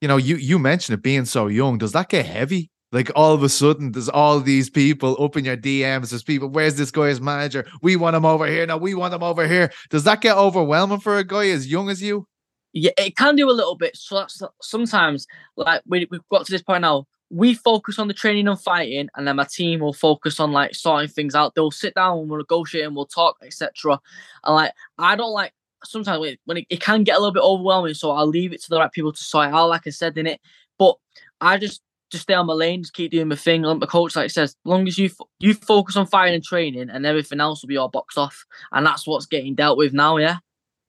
You 0.00 0.08
know, 0.08 0.16
you 0.16 0.36
you 0.36 0.58
mentioned 0.58 0.98
it 0.98 1.02
being 1.02 1.24
so 1.24 1.46
young. 1.46 1.78
Does 1.78 1.92
that 1.92 2.08
get 2.08 2.26
heavy? 2.26 2.70
Like 2.92 3.10
all 3.16 3.34
of 3.34 3.42
a 3.42 3.48
sudden, 3.48 3.92
there's 3.92 4.08
all 4.08 4.40
these 4.40 4.70
people 4.70 5.22
up 5.22 5.36
in 5.36 5.44
your 5.44 5.56
DMs. 5.56 6.10
There's 6.10 6.22
people. 6.22 6.48
Where's 6.48 6.76
this 6.76 6.90
guy's 6.90 7.20
manager? 7.20 7.66
We 7.82 7.96
want 7.96 8.16
him 8.16 8.24
over 8.24 8.46
here. 8.46 8.66
No, 8.66 8.76
we 8.76 8.94
want 8.94 9.14
him 9.14 9.22
over 9.22 9.46
here. 9.46 9.72
Does 9.90 10.04
that 10.04 10.20
get 10.20 10.36
overwhelming 10.36 11.00
for 11.00 11.18
a 11.18 11.24
guy 11.24 11.48
as 11.48 11.66
young 11.66 11.90
as 11.90 12.02
you? 12.02 12.26
Yeah, 12.72 12.92
it 12.98 13.16
can 13.16 13.36
do 13.36 13.50
a 13.50 13.52
little 13.52 13.74
bit. 13.74 13.96
So 13.96 14.16
that's 14.16 14.40
sometimes, 14.62 15.26
like 15.56 15.82
we, 15.86 16.06
we've 16.10 16.20
got 16.30 16.46
to 16.46 16.52
this 16.52 16.62
point 16.62 16.82
now 16.82 17.06
we 17.30 17.54
focus 17.54 17.98
on 17.98 18.08
the 18.08 18.14
training 18.14 18.46
and 18.48 18.60
fighting, 18.60 19.08
and 19.16 19.26
then 19.26 19.36
my 19.36 19.44
team 19.44 19.80
will 19.80 19.92
focus 19.92 20.38
on 20.38 20.52
like 20.52 20.74
sorting 20.74 21.08
things 21.08 21.34
out. 21.34 21.54
They'll 21.54 21.70
sit 21.70 21.94
down 21.94 22.18
and 22.18 22.30
we'll 22.30 22.38
negotiate 22.38 22.84
and 22.84 22.94
we'll 22.94 23.06
talk, 23.06 23.36
etc. 23.44 23.98
And 24.44 24.54
like 24.54 24.72
I 24.98 25.16
don't 25.16 25.32
like 25.32 25.52
sometimes 25.90 26.36
when 26.44 26.58
it, 26.58 26.66
it, 26.68 26.80
can 26.80 27.04
get 27.04 27.16
a 27.16 27.18
little 27.18 27.32
bit 27.32 27.42
overwhelming, 27.42 27.94
so 27.94 28.10
I'll 28.10 28.26
leave 28.26 28.52
it 28.52 28.62
to 28.62 28.70
the 28.70 28.78
right 28.78 28.92
people 28.92 29.12
to 29.12 29.22
sort 29.22 29.48
out, 29.48 29.68
like 29.68 29.86
I 29.86 29.90
said 29.90 30.16
in 30.18 30.26
it. 30.26 30.40
But 30.78 30.96
I 31.40 31.58
just 31.58 31.82
just 32.10 32.22
stay 32.22 32.34
on 32.34 32.46
my 32.46 32.52
lane, 32.52 32.82
just 32.82 32.94
keep 32.94 33.10
doing 33.10 33.28
my 33.28 33.36
thing. 33.36 33.62
Like 33.62 33.78
my 33.78 33.86
coach 33.86 34.14
like 34.14 34.30
says, 34.30 34.50
as 34.50 34.56
long 34.64 34.86
as 34.86 34.98
you 34.98 35.10
you 35.38 35.54
focus 35.54 35.96
on 35.96 36.06
fighting 36.06 36.34
and 36.34 36.44
training, 36.44 36.90
and 36.90 37.06
everything 37.06 37.40
else 37.40 37.62
will 37.62 37.68
be 37.68 37.76
all 37.76 37.88
boxed 37.88 38.18
off, 38.18 38.44
and 38.72 38.86
that's 38.86 39.06
what's 39.06 39.26
getting 39.26 39.54
dealt 39.54 39.78
with 39.78 39.92
now. 39.92 40.16
Yeah. 40.16 40.38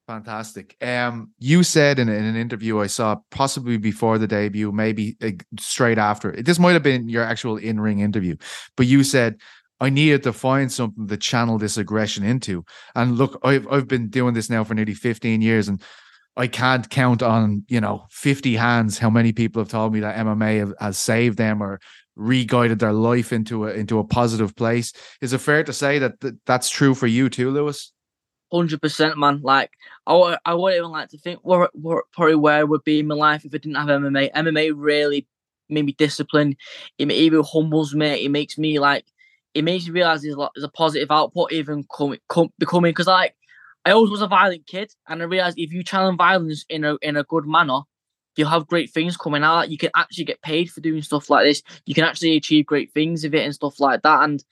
Fantastic. 0.08 0.74
Um, 0.82 1.32
you 1.38 1.62
said 1.62 1.98
in, 1.98 2.08
in, 2.08 2.24
an 2.24 2.34
interview 2.34 2.80
I 2.80 2.86
saw, 2.86 3.16
possibly 3.30 3.76
before 3.76 4.16
the 4.16 4.26
debut, 4.26 4.72
maybe 4.72 5.18
uh, 5.22 5.32
straight 5.60 5.98
after. 5.98 6.32
This 6.32 6.58
might 6.58 6.72
have 6.72 6.82
been 6.82 7.10
your 7.10 7.22
actual 7.22 7.58
in-ring 7.58 7.98
interview, 7.98 8.36
but 8.74 8.86
you 8.86 9.04
said 9.04 9.36
I 9.80 9.90
needed 9.90 10.22
to 10.24 10.32
find 10.32 10.70
something 10.70 11.06
to 11.06 11.16
channel 11.16 11.58
this 11.58 11.76
aggression 11.76 12.24
into. 12.24 12.64
And 12.94 13.16
look, 13.16 13.38
I've 13.42 13.66
I've 13.68 13.88
been 13.88 14.08
doing 14.08 14.34
this 14.34 14.50
now 14.50 14.64
for 14.64 14.74
nearly 14.74 14.94
15 14.94 15.40
years, 15.40 15.68
and 15.68 15.82
I 16.36 16.46
can't 16.46 16.88
count 16.88 17.22
on 17.22 17.64
you 17.68 17.80
know 17.80 18.06
50 18.10 18.54
hands 18.56 18.98
how 18.98 19.10
many 19.10 19.32
people 19.32 19.60
have 19.60 19.70
told 19.70 19.92
me 19.92 20.00
that 20.00 20.16
MMA 20.16 20.58
have, 20.58 20.74
has 20.80 20.98
saved 20.98 21.38
them 21.38 21.62
or 21.62 21.80
re-guided 22.16 22.80
their 22.80 22.92
life 22.92 23.32
into 23.32 23.66
a 23.66 23.72
into 23.72 23.98
a 23.98 24.04
positive 24.04 24.54
place. 24.56 24.92
Is 25.20 25.32
it 25.32 25.38
fair 25.38 25.64
to 25.64 25.72
say 25.72 25.98
that 26.00 26.20
th- 26.20 26.34
that's 26.46 26.68
true 26.68 26.94
for 26.94 27.06
you 27.06 27.28
too, 27.28 27.50
Lewis? 27.50 27.92
Hundred 28.52 28.82
percent, 28.82 29.18
man. 29.18 29.40
Like 29.42 29.70
I, 30.06 30.38
I 30.44 30.54
wouldn't 30.54 30.78
even 30.78 30.90
like 30.90 31.10
to 31.10 31.18
think 31.18 31.40
what, 31.42 31.70
what 31.74 32.04
probably 32.12 32.34
where 32.34 32.66
would 32.66 32.82
be 32.82 33.00
in 33.00 33.06
my 33.06 33.14
life 33.14 33.44
if 33.44 33.54
I 33.54 33.58
didn't 33.58 33.76
have 33.76 33.88
MMA. 33.88 34.32
MMA 34.32 34.72
really 34.74 35.26
made 35.68 35.84
me 35.84 35.92
disciplined. 35.92 36.56
It 36.98 37.10
even 37.10 37.44
humbles 37.44 37.94
me. 37.94 38.24
It 38.24 38.30
makes 38.30 38.58
me 38.58 38.78
like. 38.78 39.04
It 39.54 39.64
makes 39.64 39.86
me 39.86 39.92
realize 39.92 40.22
there's, 40.22 40.36
there's 40.36 40.64
a 40.64 40.68
positive 40.68 41.10
output 41.10 41.52
even 41.52 41.84
coming, 41.94 42.20
com- 42.28 42.52
becoming 42.58 42.90
because 42.90 43.06
like 43.06 43.34
I 43.84 43.92
always 43.92 44.10
was 44.10 44.22
a 44.22 44.26
violent 44.26 44.66
kid, 44.66 44.92
and 45.08 45.22
I 45.22 45.24
realized 45.24 45.58
if 45.58 45.72
you 45.72 45.82
challenge 45.82 46.18
violence 46.18 46.64
in 46.68 46.84
a 46.84 46.96
in 47.02 47.16
a 47.16 47.24
good 47.24 47.46
manner, 47.46 47.80
you'll 48.36 48.48
have 48.48 48.66
great 48.66 48.90
things 48.90 49.16
coming 49.16 49.42
out. 49.42 49.70
You 49.70 49.78
can 49.78 49.90
actually 49.96 50.24
get 50.24 50.42
paid 50.42 50.70
for 50.70 50.80
doing 50.80 51.02
stuff 51.02 51.30
like 51.30 51.44
this. 51.44 51.62
You 51.86 51.94
can 51.94 52.04
actually 52.04 52.36
achieve 52.36 52.66
great 52.66 52.92
things 52.92 53.24
with 53.24 53.34
it 53.34 53.44
and 53.44 53.54
stuff 53.54 53.80
like 53.80 54.02
that. 54.02 54.22
And 54.22 54.44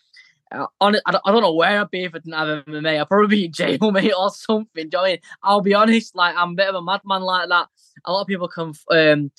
uh, 0.52 0.66
on 0.80 0.96
I 1.06 1.12
don't, 1.12 1.22
I 1.26 1.32
don't 1.32 1.42
know 1.42 1.54
where 1.54 1.80
I'd 1.80 1.90
be 1.90 2.04
if 2.04 2.14
I 2.14 2.18
didn't 2.18 2.32
have 2.32 2.64
MMA. 2.64 3.00
I'd 3.00 3.08
probably 3.08 3.36
be 3.36 3.44
in 3.46 3.52
jail, 3.52 3.90
mate, 3.92 4.12
or 4.18 4.30
something. 4.30 4.84
You 4.84 4.90
know 4.92 5.04
I 5.04 5.08
mean? 5.08 5.18
I'll 5.42 5.60
be 5.60 5.74
honest, 5.74 6.16
like 6.16 6.34
I'm 6.36 6.52
a 6.52 6.54
bit 6.54 6.68
of 6.68 6.74
a 6.74 6.82
madman 6.82 7.22
like 7.22 7.48
that. 7.48 7.68
A 8.04 8.12
lot 8.12 8.22
of 8.22 8.26
people 8.26 8.48
can 8.48 8.72
um 8.90 9.30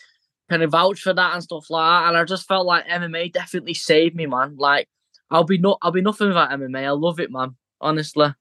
kind 0.49 0.63
of 0.63 0.71
vouch 0.71 1.01
for 1.01 1.13
that 1.13 1.33
and 1.33 1.43
stuff 1.43 1.69
like 1.69 1.85
that. 1.85 2.09
And 2.09 2.17
I 2.17 2.23
just 2.23 2.47
felt 2.47 2.65
like 2.65 2.87
MMA 2.87 3.33
definitely 3.33 3.73
saved 3.73 4.15
me, 4.15 4.27
man. 4.27 4.55
Like 4.57 4.87
I'll 5.29 5.43
be 5.43 5.57
no 5.57 5.77
I'll 5.81 5.91
be 5.91 6.01
nothing 6.01 6.27
without 6.27 6.51
MMA. 6.51 6.85
I 6.85 6.91
love 6.91 7.19
it, 7.19 7.31
man. 7.31 7.55
Honestly. 7.81 8.33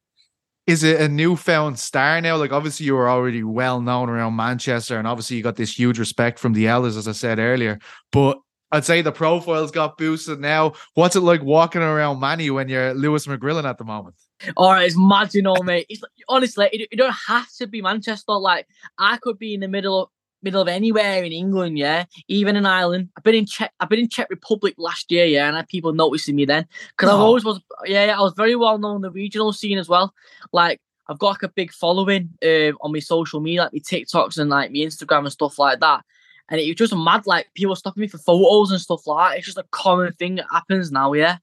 Is 0.67 0.83
it 0.83 1.01
a 1.01 1.09
newfound 1.09 1.79
star 1.79 2.21
now? 2.21 2.37
Like 2.37 2.53
obviously 2.53 2.87
you 2.87 2.95
were 2.95 3.09
already 3.09 3.45
well 3.45 3.81
known 3.81 4.09
around 4.09 4.35
Manchester, 4.35 4.99
and 4.99 5.07
obviously 5.07 5.37
you 5.37 5.43
got 5.43 5.57
this 5.57 5.79
huge 5.79 5.99
respect 5.99 6.39
from 6.39 6.55
the 6.55 6.67
elders, 6.67 6.97
as 6.97 7.07
I 7.07 7.13
said 7.13 7.39
earlier. 7.39 7.79
But 8.11 8.39
I'd 8.73 8.85
say 8.85 9.01
the 9.01 9.13
profile's 9.13 9.71
got 9.71 9.97
boosted 9.97 10.41
now. 10.41 10.73
What's 10.95 11.15
it 11.15 11.21
like 11.21 11.43
walking 11.43 11.83
around 11.83 12.19
Manny 12.19 12.51
when 12.51 12.69
you're 12.69 12.95
Lewis 12.95 13.27
McGrillen 13.27 13.65
at 13.65 13.79
the 13.79 13.85
moment? 13.85 14.17
All 14.57 14.73
right, 14.73 14.87
it's 14.87 14.99
mad, 14.99 15.33
you 15.35 15.43
know, 15.43 15.57
mate. 15.63 15.87
It's 15.89 16.03
honestly, 16.29 16.69
it 16.73 16.97
don't 16.97 17.15
have 17.29 17.49
to 17.59 17.69
be 17.69 17.81
Manchester. 17.81 18.33
Like 18.33 18.67
I 18.99 19.19
could 19.19 19.39
be 19.39 19.55
in 19.55 19.61
the 19.61 19.69
middle 19.69 20.03
of 20.03 20.09
middle 20.47 20.63
of 20.63 20.69
anywhere 20.69 21.25
in 21.25 21.33
England, 21.33 21.77
yeah, 21.77 22.05
even 22.29 22.57
in 22.57 22.65
Ireland. 22.65 23.11
I've 23.17 23.25
been 23.25 23.35
in 23.35 23.47
Czech, 23.47 23.73
I've 23.81 23.89
been 23.89 23.99
in 23.99 24.09
Czech 24.09 24.29
Republic 24.31 24.75
last 24.79 25.11
year, 25.11 25.27
yeah, 25.27 25.47
and 25.47 25.57
I 25.57 25.59
had 25.59 25.69
people 25.69 25.93
noticing 25.93 26.37
me 26.37 26.47
then 26.47 26.67
because 26.91 27.11
oh. 27.11 27.15
I've 27.15 27.21
always 27.21 27.45
was, 27.45 27.61
yeah, 27.85 28.15
I 28.17 28.23
was 28.23 28.33
very 28.37 28.57
well 28.57 28.79
known 28.79 28.97
in 28.97 29.03
the 29.03 29.11
regional 29.11 29.53
scene 29.53 29.77
as 29.77 29.89
well. 29.89 30.15
Like 30.53 30.81
I've 31.09 31.19
got 31.19 31.31
like 31.31 31.43
a 31.43 31.49
big 31.49 31.73
following 31.73 32.31
uh, 32.43 32.73
on 32.81 32.93
my 32.93 33.01
social 33.01 33.41
media, 33.41 33.63
like 33.63 33.73
my 33.73 33.81
TikToks 33.81 34.39
and 34.39 34.51
like 34.51 34.71
my 34.71 34.79
Instagram 34.79 35.25
and 35.25 35.33
stuff 35.33 35.59
like 35.59 35.81
that. 35.81 36.05
And 36.49 36.61
it 36.61 36.69
was 36.69 36.77
just 36.77 36.95
mad, 36.95 37.27
like 37.27 37.49
people 37.55 37.75
stopping 37.75 38.03
me 38.03 38.09
for 38.09 38.19
photos 38.19 38.71
and 38.71 38.81
stuff 38.81 39.07
like 39.07 39.33
that. 39.33 39.39
It's 39.39 39.47
just 39.47 39.59
a 39.59 39.67
common 39.73 40.13
thing 40.13 40.37
that 40.37 40.47
happens 40.51 40.93
now, 40.93 41.13
yeah. 41.13 41.39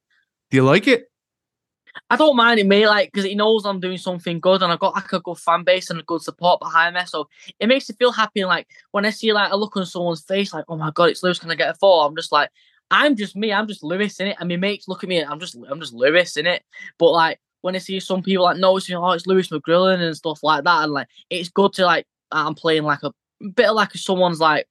Do 0.49 0.57
you 0.57 0.63
like 0.63 0.87
it? 0.87 1.09
I 2.09 2.15
don't 2.15 2.35
mind 2.35 2.59
it, 2.59 2.65
mate, 2.67 2.87
like, 2.87 3.11
because 3.11 3.25
he 3.25 3.35
knows 3.35 3.65
I'm 3.65 3.79
doing 3.79 3.97
something 3.97 4.39
good 4.39 4.61
and 4.61 4.71
I've 4.71 4.79
got 4.79 4.95
like 4.95 5.11
a 5.13 5.19
good 5.19 5.37
fan 5.37 5.63
base 5.63 5.89
and 5.89 5.99
a 5.99 6.03
good 6.03 6.21
support 6.21 6.59
behind 6.59 6.95
me. 6.95 7.01
So 7.05 7.27
it 7.59 7.67
makes 7.67 7.89
me 7.89 7.95
feel 7.97 8.11
happy. 8.11 8.41
And 8.41 8.49
like 8.49 8.67
when 8.91 9.05
I 9.05 9.09
see 9.11 9.33
like 9.33 9.51
a 9.51 9.57
look 9.57 9.77
on 9.77 9.85
someone's 9.85 10.23
face, 10.23 10.53
like, 10.53 10.65
oh 10.67 10.77
my 10.77 10.91
god, 10.91 11.09
it's 11.09 11.23
Lewis, 11.23 11.39
can 11.39 11.51
I 11.51 11.55
get 11.55 11.69
a 11.69 11.73
photo? 11.75 12.07
I'm 12.07 12.15
just 12.15 12.31
like, 12.31 12.49
I'm 12.91 13.15
just 13.15 13.35
me, 13.35 13.51
I'm 13.51 13.67
just 13.67 13.83
Lewis 13.83 14.19
in 14.19 14.27
it. 14.27 14.37
And 14.39 14.49
my 14.49 14.57
mates 14.57 14.87
look 14.87 15.03
at 15.03 15.09
me, 15.09 15.23
I'm 15.23 15.39
just 15.39 15.55
I'm 15.69 15.79
just 15.79 15.93
Lewis 15.93 16.37
in 16.37 16.45
it. 16.45 16.63
But 16.97 17.11
like 17.11 17.39
when 17.61 17.75
I 17.75 17.79
see 17.79 17.99
some 17.99 18.21
people 18.21 18.43
like 18.45 18.57
noticing, 18.57 18.95
oh, 18.95 19.11
it's 19.11 19.27
Lewis 19.27 19.49
McGrillen 19.49 20.01
and 20.01 20.15
stuff 20.15 20.39
like 20.43 20.63
that, 20.65 20.83
and 20.83 20.91
like 20.91 21.07
it's 21.29 21.49
good 21.49 21.73
to 21.73 21.85
like 21.85 22.05
I'm 22.31 22.55
playing 22.55 22.83
like 22.83 23.03
a 23.03 23.11
bit 23.55 23.69
of 23.69 23.75
like 23.75 23.93
someone's 23.93 24.39
like 24.39 24.67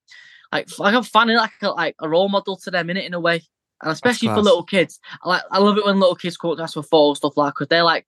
like 0.53 0.79
like 0.79 0.95
I'm 0.95 1.03
fanning 1.03 1.37
like 1.37 1.51
a, 1.63 1.71
like 1.71 1.97
a 2.01 2.09
role 2.09 2.29
model 2.29 2.57
to 2.59 2.71
them 2.71 2.91
in 2.91 2.97
it 2.97 3.07
in 3.07 3.15
a 3.15 3.21
way, 3.21 3.43
and 3.83 3.91
especially 3.91 4.29
for 4.29 4.41
little 4.41 4.63
kids. 4.63 5.01
I 5.23 5.29
like 5.29 5.43
I 5.51 5.59
love 5.59 5.77
it 5.77 5.85
when 5.85 6.01
little 6.01 6.15
kids 6.15 6.37
to 6.39 6.51
us 6.51 6.75
for 6.75 6.83
photos 6.83 7.19
stuff 7.19 7.37
like 7.37 7.55
because 7.55 7.69
they're 7.69 7.83
like 7.83 8.07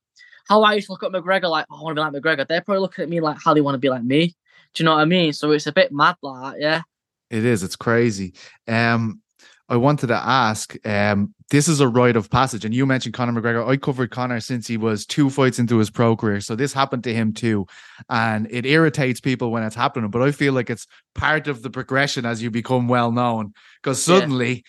how 0.49 0.63
I 0.63 0.75
used 0.75 0.87
to 0.87 0.93
look 0.93 1.03
at 1.03 1.11
McGregor 1.11 1.51
like 1.51 1.67
oh, 1.71 1.79
I 1.79 1.83
want 1.83 1.97
to 1.97 2.03
be 2.03 2.19
like 2.19 2.23
McGregor. 2.23 2.47
They're 2.47 2.61
probably 2.61 2.81
looking 2.81 3.03
at 3.03 3.09
me 3.09 3.21
like 3.21 3.39
how 3.43 3.55
they 3.55 3.61
want 3.61 3.75
to 3.75 3.79
be 3.81 3.91
like 3.91 4.05
me. 4.05 4.35
Do 4.75 4.83
you 4.83 4.85
know 4.85 4.95
what 4.95 5.03
I 5.03 5.05
mean? 5.05 5.33
So 5.33 5.53
it's 5.53 5.67
a 5.67 5.73
bit 5.73 5.93
mad 5.93 6.17
like 6.23 6.57
yeah. 6.59 6.83
It 7.31 7.45
is. 7.45 7.63
It's 7.63 7.77
crazy. 7.77 8.35
Um, 8.69 9.23
I 9.69 9.77
wanted 9.77 10.09
to 10.09 10.15
ask. 10.15 10.77
Um, 10.87 11.35
this 11.51 11.69
is 11.69 11.81
a 11.81 11.89
rite 11.89 12.17
of 12.17 12.31
passage, 12.31 12.65
and 12.65 12.75
you 12.75 12.85
mentioned 12.85 13.15
Conor 13.15 13.41
McGregor. 13.41 13.67
I 13.67 13.77
covered 13.77 14.11
Conor 14.11 14.41
since 14.41 14.67
he 14.67 14.77
was 14.77 15.07
two 15.07 15.31
fights 15.31 15.59
into 15.59 15.79
his 15.79 15.91
pro 15.91 16.17
career, 16.17 16.41
so 16.41 16.55
this 16.55 16.73
happened 16.73 17.05
to 17.05 17.15
him 17.15 17.33
too, 17.33 17.67
and 18.09 18.47
it 18.51 18.67
irritates 18.67 19.21
people 19.21 19.51
when 19.51 19.63
it's 19.63 19.75
happening. 19.75 20.11
But 20.11 20.23
I 20.23 20.33
feel 20.33 20.53
like 20.53 20.69
it's 20.69 20.87
part 21.15 21.49
of 21.49 21.63
the 21.63 21.71
progression 21.71 22.27
as 22.27 22.43
you 22.43 22.51
become 22.51 22.89
well 22.89 23.11
known, 23.13 23.55
because 23.83 24.03
suddenly. 24.03 24.65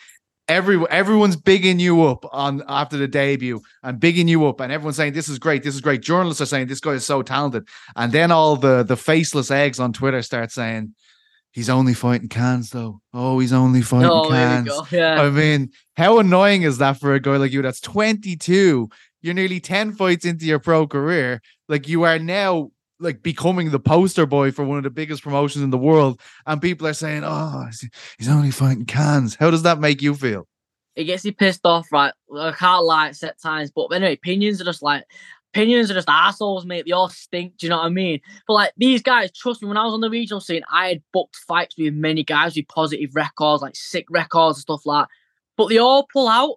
Every, 0.47 0.79
everyone's 0.89 1.36
bigging 1.36 1.79
you 1.79 2.03
up 2.03 2.23
on 2.31 2.62
after 2.67 2.97
the 2.97 3.08
debut 3.08 3.62
and 3.81 3.99
bigging 3.99 4.27
you 4.27 4.45
up 4.45 4.60
and 4.60 4.71
everyone's 4.71 4.95
saying 4.95 5.13
this 5.13 5.27
is 5.27 5.39
great 5.39 5.63
this 5.63 5.73
is 5.73 5.81
great 5.81 6.01
journalists 6.01 6.39
are 6.39 6.45
saying 6.45 6.67
this 6.67 6.79
guy 6.79 6.91
is 6.91 7.03
so 7.03 7.23
talented 7.23 7.67
and 7.95 8.12
then 8.12 8.31
all 8.31 8.55
the 8.55 8.84
the 8.84 8.95
faceless 8.95 9.49
eggs 9.49 9.79
on 9.79 9.91
twitter 9.91 10.21
start 10.21 10.51
saying 10.51 10.93
He's 11.55 11.69
only 11.69 11.93
fighting 11.93 12.27
cans 12.27 12.71
though. 12.71 12.99
Oh, 13.13 13.39
he's 13.39 13.53
only 13.53 13.81
fighting 13.81 14.10
oh, 14.12 14.29
cans. 14.29 14.69
Yeah. 14.91 15.21
I 15.21 15.29
mean, 15.29 15.71
how 15.95 16.19
annoying 16.19 16.63
is 16.63 16.79
that 16.79 16.99
for 16.99 17.13
a 17.13 17.19
guy 17.21 17.38
like 17.38 17.53
you 17.53 17.62
that's 17.62 17.79
22? 17.79 18.89
You're 19.21 19.34
nearly 19.34 19.62
10 19.62 19.93
fights 19.93 20.25
into 20.25 20.45
your 20.45 20.60
pro 20.60 20.86
career. 20.86 21.41
Like 21.69 21.88
you 21.88 22.03
are 22.03 22.19
now 22.19 22.71
like 22.99 23.21
becoming 23.21 23.71
the 23.71 23.79
poster 23.79 24.25
boy 24.25 24.51
for 24.51 24.63
one 24.63 24.77
of 24.77 24.84
the 24.84 24.89
biggest 24.89 25.23
promotions 25.23 25.63
in 25.63 25.69
the 25.69 25.77
world. 25.77 26.19
And 26.45 26.62
people 26.62 26.88
are 26.88 26.93
saying, 26.93 27.23
Oh, 27.25 27.67
he's 28.17 28.29
only 28.29 28.51
fighting 28.51 28.86
cans. 28.86 29.36
How 29.36 29.51
does 29.51 29.63
that 29.63 29.79
make 29.79 30.01
you 30.01 30.15
feel? 30.15 30.47
It 30.95 31.05
gets 31.05 31.25
you 31.25 31.34
pissed 31.34 31.65
off, 31.65 31.91
right? 31.91 32.13
I 32.38 32.51
can't 32.51 32.86
lie 32.86 33.10
at 33.10 33.17
set 33.17 33.41
times, 33.41 33.69
but 33.69 33.88
anyway, 33.88 34.13
opinions 34.13 34.62
are 34.62 34.65
just 34.65 34.81
like 34.81 35.03
opinions 35.55 35.89
are 35.89 35.93
just 35.93 36.10
assholes, 36.10 36.65
mate. 36.65 36.86
They 36.86 36.91
all 36.91 37.10
stink. 37.10 37.58
Do 37.58 37.65
you 37.65 37.69
know 37.69 37.77
what 37.77 37.86
I 37.86 37.89
mean? 37.89 38.19
But 38.47 38.53
like 38.53 38.71
these 38.77 39.01
guys, 39.01 39.31
trust 39.31 39.62
me, 39.62 39.67
when 39.67 39.77
I 39.77 39.86
was 39.86 39.93
on 39.93 40.01
the 40.01 40.10
regional 40.10 40.41
scene, 40.41 40.63
I 40.71 40.89
had 40.89 41.03
booked 41.13 41.36
fights 41.36 41.75
with 41.77 41.93
many 41.93 42.23
guys 42.23 42.55
with 42.55 42.67
positive 42.67 43.15
records, 43.15 43.62
like 43.62 43.75
sick 43.75 44.05
records 44.10 44.58
and 44.58 44.62
stuff 44.62 44.86
like 44.86 45.05
that. 45.05 45.10
But 45.58 45.69
they 45.69 45.77
all 45.77 46.08
pull 46.12 46.27
out. 46.27 46.55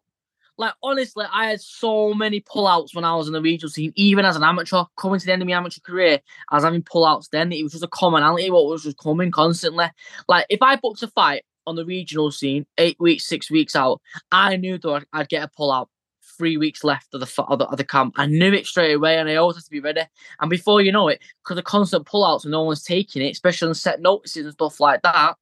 Like 0.59 0.75
honestly, 0.83 1.25
I 1.33 1.51
had 1.51 1.61
so 1.61 2.13
many 2.13 2.41
pullouts 2.41 2.95
when 2.95 3.05
I 3.05 3.15
was 3.15 3.29
in 3.29 3.33
the 3.33 3.41
regional 3.41 3.71
scene, 3.71 3.93
even 3.95 4.25
as 4.25 4.37
an 4.37 4.43
amateur, 4.43 4.85
coming 4.97 5.21
to 5.21 5.25
the 5.27 5.33
end 5.33 5.43
of 5.43 5.49
my 5.49 5.55
amateur 5.55 5.81
career, 5.81 6.21
I 6.51 6.57
was 6.57 6.65
having 6.65 6.83
pullouts 6.83 7.31
then. 7.31 7.53
It 7.53 7.63
was 7.63 7.73
just 7.73 7.85
a 7.85 7.89
commonality 7.89 8.51
what 8.51 8.67
was 8.67 8.83
just 8.83 8.99
coming 8.99 9.31
constantly. 9.31 9.87
Like 10.29 10.47
if 10.51 10.61
I 10.61 10.77
booked 10.77 11.03
a 11.03 11.09
fight 11.09 11.45
on 11.67 11.77
the 11.77 11.85
regional 11.85 12.33
scene, 12.33 12.67
eight 12.77 12.97
weeks, 12.99 13.27
six 13.27 13.51
weeks 13.51 13.77
out, 13.77 14.01
I 14.33 14.57
knew 14.57 14.79
that 14.79 15.07
I'd 15.13 15.29
get 15.29 15.45
a 15.45 15.49
pullout 15.49 15.87
three 16.37 16.57
weeks 16.57 16.85
left 16.85 17.13
of 17.15 17.21
the, 17.21 17.43
of 17.45 17.59
the, 17.59 17.67
of 17.67 17.77
the 17.77 17.85
camp. 17.85 18.15
I 18.17 18.27
knew 18.27 18.53
it 18.53 18.67
straight 18.67 18.95
away, 18.95 19.19
and 19.19 19.29
I 19.29 19.37
always 19.37 19.57
had 19.57 19.65
to 19.65 19.71
be 19.71 19.81
ready. 19.81 20.03
And 20.41 20.49
before 20.49 20.81
you 20.81 20.93
know 20.93 21.09
it, 21.09 21.21
because 21.45 21.59
of 21.59 21.65
constant 21.65 22.07
pullouts 22.07 22.45
and 22.45 22.53
no 22.53 22.63
one's 22.63 22.83
taking 22.83 23.23
it, 23.23 23.31
especially 23.31 23.69
on 23.69 23.75
set 23.75 24.01
notices 24.01 24.45
and 24.45 24.55
stuff 24.55 24.81
like 24.81 25.03
that, 25.03 25.37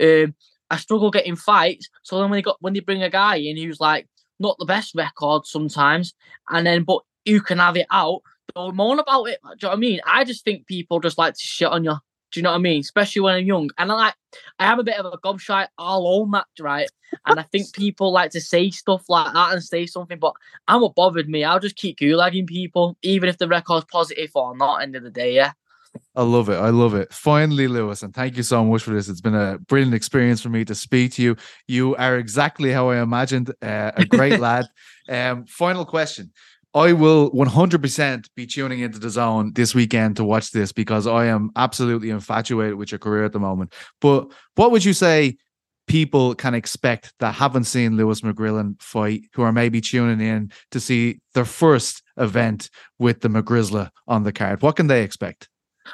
um, 0.00 0.34
I 0.70 0.76
struggle 0.76 1.10
getting 1.10 1.36
fights. 1.36 1.88
So 2.02 2.18
then 2.18 2.30
when 2.30 2.38
they 2.38 2.42
got 2.42 2.56
when 2.60 2.72
they 2.72 2.80
bring 2.80 3.02
a 3.02 3.10
guy 3.10 3.36
in 3.36 3.56
who's 3.56 3.80
like 3.80 4.08
not 4.44 4.58
the 4.58 4.64
best 4.64 4.94
record 4.94 5.46
sometimes, 5.46 6.14
and 6.50 6.66
then 6.66 6.84
but 6.84 7.00
you 7.24 7.40
can 7.40 7.58
have 7.58 7.76
it 7.76 7.86
out, 7.90 8.22
don't 8.54 8.76
moan 8.76 8.98
about 8.98 9.24
it. 9.24 9.38
Do 9.42 9.48
you 9.48 9.56
know 9.62 9.68
what 9.70 9.76
I 9.76 9.80
mean? 9.80 10.00
I 10.06 10.24
just 10.24 10.44
think 10.44 10.66
people 10.66 11.00
just 11.00 11.18
like 11.18 11.34
to 11.34 11.40
shit 11.40 11.68
on 11.68 11.84
you. 11.84 11.96
Do 12.30 12.40
you 12.40 12.42
know 12.42 12.50
what 12.50 12.56
I 12.58 12.62
mean? 12.62 12.80
Especially 12.80 13.20
when 13.20 13.34
I'm 13.36 13.46
young. 13.46 13.70
And 13.78 13.92
I 13.92 13.94
like 13.94 14.14
I 14.58 14.72
am 14.72 14.80
a 14.80 14.84
bit 14.84 14.96
of 14.96 15.06
a 15.06 15.18
gobshite, 15.18 15.68
I'll 15.78 16.06
own 16.06 16.32
that, 16.32 16.46
right? 16.58 16.88
And 17.26 17.38
I 17.38 17.42
think 17.44 17.72
people 17.74 18.12
like 18.12 18.32
to 18.32 18.40
say 18.40 18.70
stuff 18.70 19.08
like 19.08 19.32
that 19.32 19.52
and 19.52 19.62
say 19.62 19.86
something, 19.86 20.18
but 20.18 20.34
I'm 20.66 20.80
what 20.80 20.94
bothered 20.94 21.28
me. 21.28 21.44
I'll 21.44 21.60
just 21.60 21.76
keep 21.76 21.98
gulagging 21.98 22.46
people, 22.46 22.96
even 23.02 23.28
if 23.28 23.38
the 23.38 23.48
record's 23.48 23.86
positive 23.90 24.30
or 24.34 24.56
not, 24.56 24.82
end 24.82 24.96
of 24.96 25.04
the 25.04 25.10
day, 25.10 25.34
yeah. 25.34 25.52
I 26.16 26.22
love 26.22 26.48
it. 26.48 26.56
I 26.56 26.70
love 26.70 26.94
it. 26.94 27.12
Finally, 27.12 27.68
Lewis, 27.68 28.02
and 28.02 28.14
thank 28.14 28.36
you 28.36 28.42
so 28.42 28.64
much 28.64 28.82
for 28.82 28.92
this. 28.92 29.08
It's 29.08 29.20
been 29.20 29.34
a 29.34 29.58
brilliant 29.58 29.94
experience 29.94 30.40
for 30.40 30.48
me 30.48 30.64
to 30.64 30.74
speak 30.74 31.12
to 31.14 31.22
you. 31.22 31.36
You 31.66 31.96
are 31.96 32.16
exactly 32.16 32.70
how 32.70 32.90
I 32.90 33.02
imagined. 33.02 33.52
Uh, 33.60 33.92
a 33.96 34.04
great 34.04 34.40
lad. 34.48 34.66
Um, 35.08 35.46
final 35.46 35.84
question. 35.84 36.32
I 36.74 36.92
will 36.92 37.30
100% 37.30 38.28
be 38.34 38.46
tuning 38.46 38.80
into 38.80 38.98
DAZN 38.98 39.54
this 39.54 39.74
weekend 39.74 40.16
to 40.16 40.24
watch 40.24 40.50
this 40.50 40.72
because 40.72 41.06
I 41.06 41.26
am 41.26 41.50
absolutely 41.54 42.10
infatuated 42.10 42.74
with 42.74 42.90
your 42.90 42.98
career 42.98 43.24
at 43.24 43.32
the 43.32 43.38
moment. 43.38 43.72
But 44.00 44.32
what 44.56 44.72
would 44.72 44.84
you 44.84 44.92
say 44.92 45.36
people 45.86 46.34
can 46.34 46.54
expect 46.54 47.12
that 47.20 47.34
haven't 47.34 47.64
seen 47.64 47.96
Lewis 47.96 48.22
McGrillen 48.22 48.80
fight, 48.82 49.22
who 49.34 49.42
are 49.42 49.52
maybe 49.52 49.80
tuning 49.80 50.26
in 50.26 50.50
to 50.72 50.80
see 50.80 51.20
their 51.34 51.44
first 51.44 52.02
event 52.16 52.70
with 52.98 53.20
the 53.20 53.28
McGrizzler 53.28 53.90
on 54.08 54.24
the 54.24 54.32
card? 54.32 54.62
What 54.62 54.74
can 54.74 54.88
they 54.88 55.02
expect? 55.02 55.48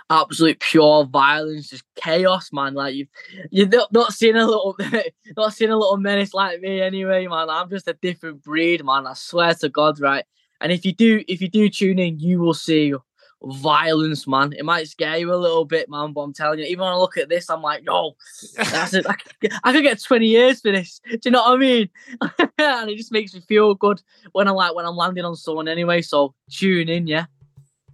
Absolute 0.09 0.61
pure 0.61 1.05
violence, 1.05 1.69
just 1.69 1.85
chaos, 1.97 2.53
man. 2.53 2.75
Like 2.75 2.95
you've 2.95 3.09
you're 3.51 3.69
not, 3.69 3.93
not 3.93 4.13
seeing 4.13 4.37
a 4.37 4.47
little 4.47 4.77
not 5.37 5.55
seeing 5.55 5.71
a 5.71 5.77
little 5.77 5.97
menace 5.97 6.35
like 6.35 6.61
me 6.61 6.81
anyway, 6.81 7.27
man. 7.27 7.51
I'm 7.51 7.71
just 7.71 7.89
a 7.89 7.95
different 7.95 8.43
breed, 8.43 8.85
man. 8.85 9.07
I 9.07 9.15
swear 9.15 9.55
to 9.55 9.69
God, 9.69 10.01
right? 10.01 10.25
And 10.61 10.73
if 10.73 10.85
you 10.85 10.93
do, 10.93 11.25
if 11.27 11.41
you 11.41 11.49
do 11.49 11.69
tune 11.69 11.99
in, 11.99 12.19
you 12.19 12.39
will 12.39 12.55
see 12.55 12.95
violence, 13.43 14.27
man. 14.27 14.53
It 14.53 14.65
might 14.65 14.89
scare 14.89 15.17
you 15.17 15.33
a 15.33 15.37
little 15.37 15.65
bit, 15.65 15.89
man. 15.89 16.13
But 16.13 16.21
I'm 16.23 16.33
telling 16.33 16.59
you, 16.59 16.67
even 16.67 16.81
when 16.81 16.93
I 16.93 16.97
look 16.97 17.17
at 17.17 17.29
this, 17.29 17.49
I'm 17.49 17.63
like, 17.63 17.85
yo, 17.85 18.17
that's 18.57 18.95
it. 18.95 19.07
I, 19.09 19.15
could, 19.15 19.53
I 19.65 19.73
could 19.73 19.83
get 19.83 20.03
20 20.03 20.27
years 20.27 20.61
for 20.61 20.73
this. 20.73 21.01
Do 21.11 21.19
you 21.25 21.31
know 21.31 21.43
what 21.43 21.55
I 21.55 21.57
mean? 21.57 21.89
and 22.59 22.91
it 22.91 22.97
just 22.97 23.13
makes 23.13 23.35
me 23.35 23.41
feel 23.41 23.75
good 23.75 24.03
when 24.33 24.49
I'm 24.49 24.55
like 24.55 24.75
when 24.75 24.87
I'm 24.87 24.97
landing 24.97 25.25
on 25.25 25.37
someone 25.37 25.69
anyway. 25.69 26.03
So 26.03 26.35
tune 26.51 26.89
in, 26.89 27.07
yeah. 27.07 27.27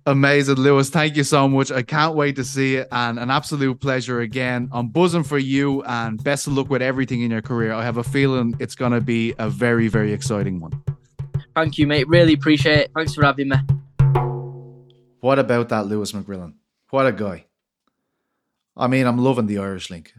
Amazing, 0.08 0.54
Lewis. 0.54 0.88
Thank 0.88 1.16
you 1.16 1.24
so 1.24 1.48
much. 1.48 1.72
I 1.72 1.82
can't 1.82 2.14
wait 2.14 2.36
to 2.36 2.44
see 2.44 2.76
it 2.76 2.86
and 2.92 3.18
an 3.18 3.28
absolute 3.28 3.80
pleasure 3.80 4.20
again. 4.20 4.68
I'm 4.70 4.86
buzzing 4.86 5.24
for 5.24 5.36
you 5.36 5.82
and 5.82 6.22
best 6.22 6.46
of 6.46 6.52
luck 6.52 6.70
with 6.70 6.80
everything 6.80 7.22
in 7.22 7.32
your 7.32 7.42
career. 7.42 7.72
I 7.72 7.82
have 7.82 7.96
a 7.96 8.04
feeling 8.04 8.54
it's 8.60 8.76
going 8.76 8.92
to 8.92 9.00
be 9.00 9.34
a 9.40 9.50
very, 9.50 9.88
very 9.88 10.12
exciting 10.12 10.60
one. 10.60 10.80
Thank 11.56 11.76
you, 11.76 11.88
mate. 11.88 12.06
Really 12.06 12.34
appreciate 12.34 12.78
it. 12.78 12.90
Thanks 12.94 13.14
for 13.14 13.24
having 13.24 13.48
me. 13.48 13.56
What 15.18 15.40
about 15.40 15.70
that 15.70 15.86
Lewis 15.86 16.12
McGrillen? 16.12 16.54
What 16.90 17.08
a 17.08 17.12
guy. 17.12 17.46
I 18.76 18.86
mean, 18.86 19.08
I'm 19.08 19.18
loving 19.18 19.46
the 19.48 19.58
Irish 19.58 19.90
link. 19.90 20.12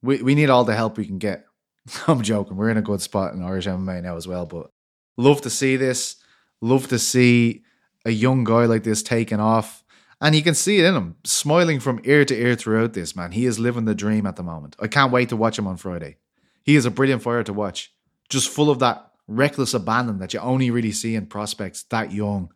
We 0.00 0.22
we 0.22 0.34
need 0.34 0.48
all 0.48 0.64
the 0.64 0.74
help 0.74 0.96
we 0.96 1.04
can 1.04 1.18
get. 1.18 1.44
I'm 2.06 2.22
joking. 2.22 2.56
We're 2.56 2.70
in 2.70 2.78
a 2.78 2.82
good 2.82 3.02
spot 3.02 3.34
in 3.34 3.42
Irish 3.42 3.66
MMA 3.66 4.02
now 4.02 4.16
as 4.16 4.26
well, 4.26 4.46
but 4.46 4.70
love 5.18 5.42
to 5.42 5.50
see 5.50 5.76
this. 5.76 6.16
Love 6.62 6.88
to 6.88 6.98
see 6.98 7.64
a 8.06 8.12
young 8.12 8.44
guy 8.44 8.64
like 8.66 8.84
this 8.84 9.02
taking 9.02 9.40
off. 9.40 9.84
And 10.20 10.34
you 10.34 10.42
can 10.42 10.54
see 10.54 10.78
it 10.78 10.86
in 10.86 10.94
him, 10.94 11.16
smiling 11.24 11.78
from 11.80 12.00
ear 12.04 12.24
to 12.24 12.34
ear 12.34 12.54
throughout 12.54 12.94
this, 12.94 13.14
man. 13.14 13.32
He 13.32 13.44
is 13.44 13.58
living 13.58 13.84
the 13.84 13.94
dream 13.94 14.24
at 14.26 14.36
the 14.36 14.42
moment. 14.42 14.76
I 14.80 14.86
can't 14.86 15.12
wait 15.12 15.28
to 15.28 15.36
watch 15.36 15.58
him 15.58 15.66
on 15.66 15.76
Friday. 15.76 16.16
He 16.62 16.76
is 16.76 16.86
a 16.86 16.90
brilliant 16.90 17.22
fighter 17.22 17.42
to 17.42 17.52
watch. 17.52 17.92
Just 18.30 18.48
full 18.48 18.70
of 18.70 18.78
that 18.78 19.10
reckless 19.28 19.74
abandon 19.74 20.18
that 20.18 20.32
you 20.32 20.40
only 20.40 20.70
really 20.70 20.92
see 20.92 21.16
in 21.16 21.26
prospects 21.26 21.82
that 21.90 22.12
young 22.12 22.50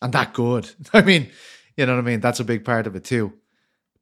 and 0.00 0.12
that 0.12 0.34
good. 0.34 0.70
I 0.92 1.00
mean, 1.00 1.30
you 1.76 1.86
know 1.86 1.94
what 1.94 2.02
I 2.02 2.04
mean? 2.04 2.20
That's 2.20 2.40
a 2.40 2.44
big 2.44 2.64
part 2.64 2.86
of 2.86 2.94
it 2.94 3.04
too. 3.04 3.32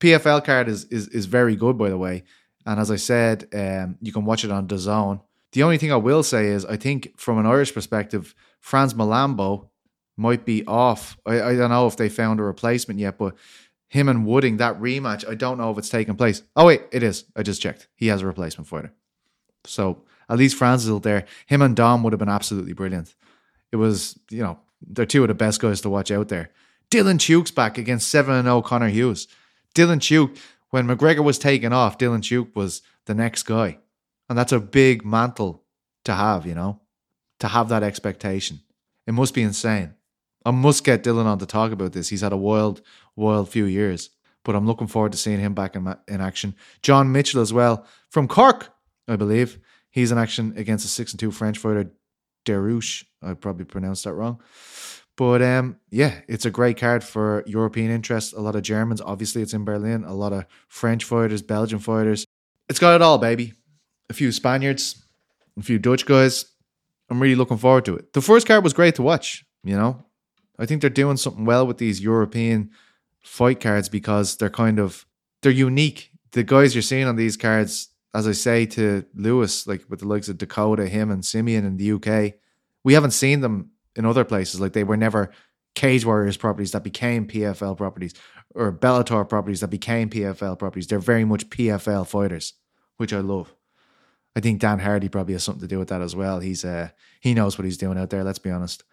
PFL 0.00 0.44
card 0.44 0.68
is 0.68 0.84
is 0.84 1.08
is 1.08 1.26
very 1.26 1.56
good, 1.56 1.78
by 1.78 1.88
the 1.88 1.98
way. 1.98 2.24
And 2.66 2.78
as 2.78 2.90
I 2.90 2.96
said, 2.96 3.48
um, 3.54 3.96
you 4.00 4.12
can 4.12 4.24
watch 4.24 4.44
it 4.44 4.50
on 4.50 4.68
DAZN. 4.68 5.22
The 5.52 5.62
only 5.62 5.78
thing 5.78 5.90
I 5.90 5.96
will 5.96 6.22
say 6.22 6.48
is, 6.48 6.66
I 6.66 6.76
think 6.76 7.18
from 7.18 7.38
an 7.38 7.46
Irish 7.46 7.72
perspective, 7.72 8.34
Frans 8.60 8.94
Mlambo 8.94 9.67
might 10.18 10.44
be 10.44 10.66
off. 10.66 11.16
I, 11.24 11.40
I 11.40 11.56
don't 11.56 11.70
know 11.70 11.86
if 11.86 11.96
they 11.96 12.08
found 12.08 12.40
a 12.40 12.42
replacement 12.42 13.00
yet, 13.00 13.18
but 13.18 13.34
him 13.88 14.08
and 14.08 14.26
Wooding, 14.26 14.58
that 14.58 14.78
rematch, 14.80 15.28
I 15.28 15.34
don't 15.34 15.58
know 15.58 15.70
if 15.70 15.78
it's 15.78 15.88
taken 15.88 16.16
place. 16.16 16.42
Oh, 16.54 16.66
wait, 16.66 16.82
it 16.92 17.02
is. 17.02 17.24
I 17.34 17.42
just 17.42 17.62
checked. 17.62 17.88
He 17.94 18.08
has 18.08 18.22
a 18.22 18.26
replacement 18.26 18.68
fighter. 18.68 18.92
So 19.64 20.02
at 20.28 20.38
least 20.38 20.56
Frans 20.56 20.82
is 20.82 20.86
still 20.86 21.00
there. 21.00 21.24
Him 21.46 21.62
and 21.62 21.74
Dom 21.74 22.02
would 22.02 22.12
have 22.12 22.20
been 22.20 22.28
absolutely 22.28 22.74
brilliant. 22.74 23.14
It 23.72 23.76
was, 23.76 24.18
you 24.30 24.42
know, 24.42 24.58
they're 24.86 25.06
two 25.06 25.22
of 25.22 25.28
the 25.28 25.34
best 25.34 25.60
guys 25.60 25.80
to 25.82 25.90
watch 25.90 26.10
out 26.10 26.28
there. 26.28 26.50
Dylan 26.90 27.16
Tuke's 27.16 27.50
back 27.50 27.78
against 27.78 28.08
7 28.08 28.42
0 28.42 28.62
Connor 28.62 28.88
Hughes. 28.88 29.28
Dylan 29.74 29.98
Tuke, 29.98 30.36
when 30.70 30.86
McGregor 30.86 31.24
was 31.24 31.38
taken 31.38 31.72
off, 31.72 31.98
Dylan 31.98 32.20
Tuke 32.20 32.54
was 32.54 32.82
the 33.06 33.14
next 33.14 33.44
guy. 33.44 33.78
And 34.28 34.36
that's 34.36 34.52
a 34.52 34.60
big 34.60 35.04
mantle 35.04 35.64
to 36.04 36.14
have, 36.14 36.46
you 36.46 36.54
know, 36.54 36.80
to 37.40 37.48
have 37.48 37.68
that 37.70 37.82
expectation. 37.82 38.60
It 39.06 39.12
must 39.12 39.34
be 39.34 39.42
insane. 39.42 39.94
I 40.44 40.50
must 40.50 40.84
get 40.84 41.02
Dylan 41.02 41.26
on 41.26 41.38
to 41.38 41.46
talk 41.46 41.72
about 41.72 41.92
this. 41.92 42.08
He's 42.08 42.20
had 42.20 42.32
a 42.32 42.36
wild, 42.36 42.80
wild 43.16 43.48
few 43.48 43.64
years, 43.64 44.10
but 44.44 44.54
I'm 44.54 44.66
looking 44.66 44.86
forward 44.86 45.12
to 45.12 45.18
seeing 45.18 45.40
him 45.40 45.54
back 45.54 45.76
in, 45.76 45.94
in 46.06 46.20
action. 46.20 46.54
John 46.82 47.12
Mitchell 47.12 47.40
as 47.40 47.52
well 47.52 47.86
from 48.10 48.28
Cork, 48.28 48.72
I 49.06 49.16
believe. 49.16 49.58
He's 49.90 50.12
in 50.12 50.18
action 50.18 50.54
against 50.56 50.84
a 50.84 50.88
six 50.88 51.12
and 51.12 51.20
two 51.20 51.30
French 51.30 51.58
fighter, 51.58 51.92
Derouche. 52.44 53.04
I 53.22 53.34
probably 53.34 53.64
pronounced 53.64 54.04
that 54.04 54.14
wrong. 54.14 54.40
But 55.16 55.42
um, 55.42 55.78
yeah, 55.90 56.20
it's 56.28 56.46
a 56.46 56.50
great 56.50 56.76
card 56.76 57.02
for 57.02 57.42
European 57.44 57.90
interest. 57.90 58.34
A 58.34 58.40
lot 58.40 58.54
of 58.54 58.62
Germans, 58.62 59.00
obviously, 59.00 59.42
it's 59.42 59.52
in 59.52 59.64
Berlin. 59.64 60.04
A 60.04 60.14
lot 60.14 60.32
of 60.32 60.46
French 60.68 61.04
fighters, 61.04 61.42
Belgian 61.42 61.80
fighters. 61.80 62.24
It's 62.68 62.78
got 62.78 62.94
it 62.94 63.02
all, 63.02 63.18
baby. 63.18 63.54
A 64.10 64.12
few 64.12 64.30
Spaniards, 64.30 65.04
a 65.58 65.62
few 65.62 65.78
Dutch 65.80 66.06
guys. 66.06 66.44
I'm 67.10 67.20
really 67.20 67.34
looking 67.34 67.56
forward 67.56 67.84
to 67.86 67.96
it. 67.96 68.12
The 68.12 68.20
first 68.20 68.46
card 68.46 68.62
was 68.62 68.72
great 68.72 68.94
to 68.94 69.02
watch. 69.02 69.44
You 69.64 69.76
know, 69.76 70.04
I 70.58 70.66
think 70.66 70.80
they're 70.80 70.90
doing 70.90 71.16
something 71.16 71.44
well 71.44 71.66
with 71.66 71.78
these 71.78 72.00
European 72.00 72.70
fight 73.20 73.60
cards 73.60 73.88
because 73.88 74.36
they're 74.36 74.50
kind 74.50 74.78
of 74.78 75.06
they're 75.42 75.52
unique. 75.52 76.10
The 76.32 76.42
guys 76.42 76.74
you're 76.74 76.82
seeing 76.82 77.06
on 77.06 77.16
these 77.16 77.36
cards 77.36 77.88
as 78.14 78.26
I 78.26 78.32
say 78.32 78.66
to 78.66 79.04
Lewis, 79.14 79.66
like 79.66 79.84
with 79.88 80.00
the 80.00 80.08
likes 80.08 80.28
of 80.28 80.38
Dakota, 80.38 80.88
him 80.88 81.10
and 81.10 81.24
Simeon 81.24 81.64
in 81.64 81.76
the 81.76 81.92
UK, 81.92 82.34
we 82.82 82.94
haven't 82.94 83.12
seen 83.12 83.40
them 83.40 83.70
in 83.96 84.06
other 84.06 84.24
places. 84.24 84.60
Like 84.60 84.72
they 84.72 84.84
were 84.84 84.96
never 84.96 85.30
Cage 85.74 86.04
Warriors 86.04 86.36
properties 86.36 86.72
that 86.72 86.82
became 86.82 87.26
PFL 87.26 87.76
properties 87.76 88.14
or 88.54 88.72
Bellator 88.72 89.28
properties 89.28 89.60
that 89.60 89.68
became 89.68 90.08
PFL 90.08 90.58
properties. 90.58 90.86
They're 90.86 90.98
very 90.98 91.24
much 91.24 91.50
PFL 91.50 92.06
fighters, 92.06 92.54
which 92.96 93.12
I 93.12 93.20
love. 93.20 93.54
I 94.34 94.40
think 94.40 94.60
Dan 94.60 94.78
Hardy 94.78 95.08
probably 95.08 95.34
has 95.34 95.44
something 95.44 95.60
to 95.60 95.68
do 95.68 95.78
with 95.78 95.88
that 95.88 96.00
as 96.00 96.16
well. 96.16 96.40
He's 96.40 96.64
uh 96.64 96.88
he 97.20 97.34
knows 97.34 97.58
what 97.58 97.64
he's 97.64 97.78
doing 97.78 97.98
out 97.98 98.10
there, 98.10 98.24
let's 98.24 98.38
be 98.38 98.50
honest. 98.50 98.84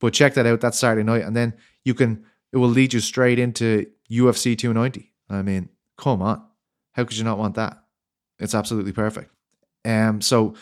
But 0.00 0.12
check 0.12 0.34
that 0.34 0.46
out, 0.46 0.60
that's 0.60 0.78
Saturday 0.78 1.04
night, 1.04 1.22
and 1.22 1.36
then 1.36 1.54
you 1.84 1.94
can 1.94 2.24
it 2.52 2.58
will 2.58 2.68
lead 2.68 2.92
you 2.94 3.00
straight 3.00 3.38
into 3.38 3.86
UFC 4.10 4.56
290. 4.56 5.12
I 5.28 5.42
mean, 5.42 5.70
come 5.98 6.22
on. 6.22 6.44
How 6.92 7.04
could 7.04 7.16
you 7.16 7.24
not 7.24 7.38
want 7.38 7.56
that? 7.56 7.82
It's 8.38 8.54
absolutely 8.54 8.92
perfect. 8.92 9.32
Um, 9.84 10.20
so 10.20 10.54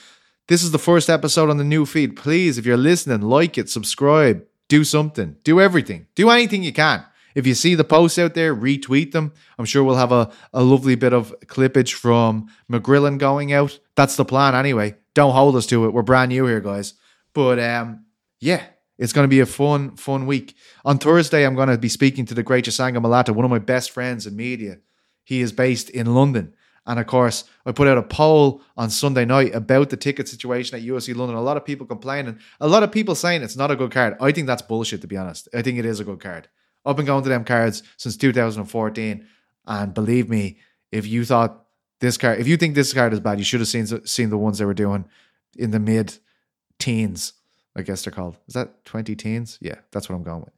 this 0.48 0.62
is 0.62 0.70
the 0.70 0.78
first 0.78 1.10
episode 1.10 1.50
on 1.50 1.58
the 1.58 1.64
new 1.64 1.84
feed. 1.84 2.16
Please, 2.16 2.56
if 2.56 2.64
you're 2.64 2.76
listening, 2.76 3.20
like 3.20 3.58
it, 3.58 3.68
subscribe, 3.68 4.44
do 4.68 4.84
something, 4.84 5.36
do 5.44 5.60
everything, 5.60 6.06
do 6.14 6.30
anything 6.30 6.62
you 6.62 6.72
can. 6.72 7.04
If 7.34 7.46
you 7.46 7.54
see 7.54 7.74
the 7.74 7.84
posts 7.84 8.18
out 8.18 8.34
there, 8.34 8.54
retweet 8.54 9.12
them. 9.12 9.32
I'm 9.58 9.64
sure 9.64 9.84
we'll 9.84 9.96
have 9.96 10.12
a, 10.12 10.30
a 10.52 10.62
lovely 10.62 10.94
bit 10.94 11.12
of 11.12 11.34
clippage 11.46 11.92
from 11.92 12.48
McGrillen 12.70 13.18
going 13.18 13.52
out. 13.52 13.78
That's 13.96 14.16
the 14.16 14.24
plan 14.24 14.54
anyway. 14.54 14.96
Don't 15.14 15.32
hold 15.32 15.56
us 15.56 15.66
to 15.66 15.84
it. 15.86 15.92
We're 15.92 16.02
brand 16.02 16.30
new 16.30 16.46
here, 16.46 16.60
guys. 16.60 16.94
But 17.34 17.58
um, 17.58 18.04
yeah, 18.40 18.62
it's 18.98 19.12
going 19.12 19.24
to 19.24 19.28
be 19.28 19.40
a 19.40 19.46
fun, 19.46 19.96
fun 19.96 20.26
week. 20.26 20.54
On 20.84 20.98
Thursday, 20.98 21.44
I'm 21.44 21.54
going 21.54 21.68
to 21.68 21.78
be 21.78 21.88
speaking 21.88 22.24
to 22.26 22.34
the 22.34 22.42
great 22.42 22.64
Chisanga 22.64 23.00
Malata, 23.00 23.32
one 23.32 23.44
of 23.44 23.50
my 23.50 23.58
best 23.58 23.90
friends 23.90 24.26
in 24.26 24.36
media. 24.36 24.78
He 25.24 25.40
is 25.40 25.52
based 25.52 25.90
in 25.90 26.14
London. 26.14 26.54
And 26.84 26.98
of 26.98 27.06
course, 27.06 27.44
I 27.64 27.72
put 27.72 27.86
out 27.86 27.98
a 27.98 28.02
poll 28.02 28.60
on 28.76 28.90
Sunday 28.90 29.24
night 29.24 29.54
about 29.54 29.90
the 29.90 29.96
ticket 29.96 30.28
situation 30.28 30.76
at 30.76 30.84
UFC 30.84 31.14
London. 31.14 31.36
A 31.36 31.42
lot 31.42 31.56
of 31.56 31.64
people 31.64 31.86
complaining, 31.86 32.38
a 32.60 32.66
lot 32.66 32.82
of 32.82 32.90
people 32.90 33.14
saying 33.14 33.42
it's 33.42 33.56
not 33.56 33.70
a 33.70 33.76
good 33.76 33.92
card. 33.92 34.16
I 34.20 34.32
think 34.32 34.48
that's 34.48 34.62
bullshit, 34.62 35.00
to 35.02 35.06
be 35.06 35.16
honest. 35.16 35.48
I 35.54 35.62
think 35.62 35.78
it 35.78 35.84
is 35.84 36.00
a 36.00 36.04
good 36.04 36.20
card. 36.20 36.48
I've 36.84 36.96
been 36.96 37.06
going 37.06 37.22
to 37.22 37.28
them 37.28 37.44
cards 37.44 37.84
since 37.96 38.16
2014. 38.16 39.26
And 39.66 39.94
believe 39.94 40.28
me, 40.28 40.58
if 40.90 41.06
you 41.06 41.24
thought 41.24 41.64
this 42.00 42.18
card, 42.18 42.40
if 42.40 42.48
you 42.48 42.56
think 42.56 42.74
this 42.74 42.92
card 42.92 43.12
is 43.12 43.20
bad, 43.20 43.38
you 43.38 43.44
should 43.44 43.60
have 43.60 43.68
seen 43.68 43.86
seen 44.04 44.30
the 44.30 44.38
ones 44.38 44.58
they 44.58 44.64
were 44.64 44.74
doing 44.74 45.04
in 45.56 45.70
the 45.70 45.78
mid 45.78 46.18
teens. 46.80 47.34
I 47.76 47.82
guess 47.82 48.04
they're 48.04 48.12
called. 48.12 48.36
Is 48.48 48.54
that 48.54 48.84
20 48.84 49.14
teens? 49.16 49.58
Yeah, 49.60 49.76
that's 49.90 50.08
what 50.08 50.16
I'm 50.16 50.22
going 50.22 50.40
with. 50.40 50.54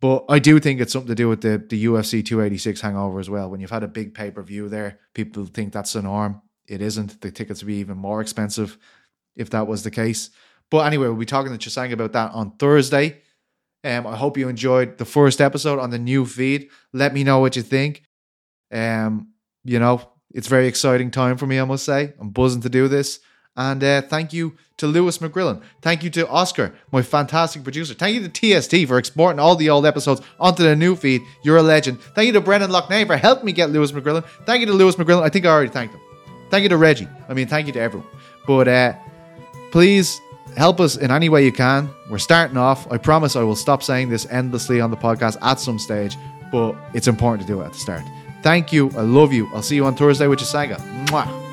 But 0.00 0.24
I 0.28 0.38
do 0.38 0.58
think 0.60 0.80
it's 0.80 0.92
something 0.92 1.08
to 1.08 1.14
do 1.14 1.28
with 1.28 1.40
the, 1.40 1.64
the 1.66 1.84
UFC 1.86 2.24
286 2.24 2.80
hangover 2.80 3.20
as 3.20 3.30
well. 3.30 3.50
When 3.50 3.60
you've 3.60 3.70
had 3.70 3.82
a 3.82 3.88
big 3.88 4.14
pay 4.14 4.30
per 4.30 4.42
view 4.42 4.68
there, 4.68 4.98
people 5.14 5.46
think 5.46 5.72
that's 5.72 5.94
the 5.94 6.02
norm. 6.02 6.42
It 6.66 6.82
isn't. 6.82 7.20
The 7.20 7.30
tickets 7.30 7.62
would 7.62 7.68
be 7.68 7.76
even 7.76 7.96
more 7.96 8.20
expensive 8.20 8.78
if 9.36 9.50
that 9.50 9.66
was 9.66 9.82
the 9.82 9.90
case. 9.90 10.30
But 10.70 10.86
anyway, 10.86 11.06
we'll 11.08 11.16
be 11.16 11.26
talking 11.26 11.56
to 11.56 11.58
Chisanga 11.58 11.92
about 11.92 12.12
that 12.12 12.32
on 12.32 12.52
Thursday. 12.56 13.22
Um, 13.82 14.06
I 14.06 14.16
hope 14.16 14.38
you 14.38 14.48
enjoyed 14.48 14.96
the 14.96 15.04
first 15.04 15.40
episode 15.40 15.78
on 15.78 15.90
the 15.90 15.98
new 15.98 16.24
feed. 16.24 16.70
Let 16.92 17.12
me 17.12 17.22
know 17.22 17.38
what 17.38 17.54
you 17.56 17.62
think. 17.62 18.02
Um, 18.72 19.28
you 19.62 19.78
know, 19.78 20.00
it's 20.32 20.48
very 20.48 20.66
exciting 20.66 21.10
time 21.10 21.36
for 21.36 21.46
me, 21.46 21.60
I 21.60 21.64
must 21.64 21.84
say. 21.84 22.14
I'm 22.18 22.30
buzzing 22.30 22.62
to 22.62 22.70
do 22.70 22.88
this. 22.88 23.20
And 23.56 23.82
uh, 23.84 24.02
thank 24.02 24.32
you 24.32 24.56
to 24.78 24.86
Lewis 24.86 25.18
McGrillen. 25.18 25.62
Thank 25.80 26.02
you 26.02 26.10
to 26.10 26.28
Oscar, 26.28 26.74
my 26.90 27.02
fantastic 27.02 27.62
producer. 27.62 27.94
Thank 27.94 28.16
you 28.16 28.28
to 28.28 28.60
TST 28.60 28.88
for 28.88 28.98
exporting 28.98 29.38
all 29.38 29.54
the 29.54 29.70
old 29.70 29.86
episodes 29.86 30.20
onto 30.40 30.62
the 30.64 30.74
new 30.74 30.96
feed. 30.96 31.22
You're 31.42 31.58
a 31.58 31.62
legend. 31.62 32.00
Thank 32.00 32.26
you 32.26 32.32
to 32.32 32.40
Brendan 32.40 32.70
Loughnane 32.70 33.06
for 33.06 33.16
helping 33.16 33.46
me 33.46 33.52
get 33.52 33.70
Lewis 33.70 33.92
McGrillen. 33.92 34.24
Thank 34.44 34.60
you 34.60 34.66
to 34.66 34.72
Lewis 34.72 34.96
McGrillen. 34.96 35.22
I 35.22 35.28
think 35.28 35.46
I 35.46 35.50
already 35.50 35.70
thanked 35.70 35.94
him. 35.94 36.00
Thank 36.50 36.64
you 36.64 36.68
to 36.70 36.76
Reggie. 36.76 37.08
I 37.28 37.34
mean, 37.34 37.46
thank 37.46 37.66
you 37.66 37.72
to 37.74 37.80
everyone. 37.80 38.08
But 38.46 38.68
uh, 38.68 38.94
please 39.70 40.20
help 40.56 40.80
us 40.80 40.96
in 40.96 41.10
any 41.10 41.28
way 41.28 41.44
you 41.44 41.52
can. 41.52 41.88
We're 42.10 42.18
starting 42.18 42.56
off. 42.56 42.90
I 42.90 42.98
promise 42.98 43.36
I 43.36 43.42
will 43.42 43.56
stop 43.56 43.82
saying 43.82 44.08
this 44.08 44.26
endlessly 44.30 44.80
on 44.80 44.90
the 44.90 44.96
podcast 44.96 45.36
at 45.42 45.60
some 45.60 45.78
stage, 45.78 46.16
but 46.50 46.76
it's 46.92 47.08
important 47.08 47.46
to 47.46 47.52
do 47.52 47.60
it 47.60 47.66
at 47.66 47.72
the 47.72 47.78
start. 47.78 48.02
Thank 48.42 48.72
you. 48.72 48.90
I 48.96 49.02
love 49.02 49.32
you. 49.32 49.48
I'll 49.54 49.62
see 49.62 49.76
you 49.76 49.86
on 49.86 49.96
Thursday 49.96 50.26
with 50.26 50.40
Chisanga. 50.40 50.76
Mwah. 51.06 51.43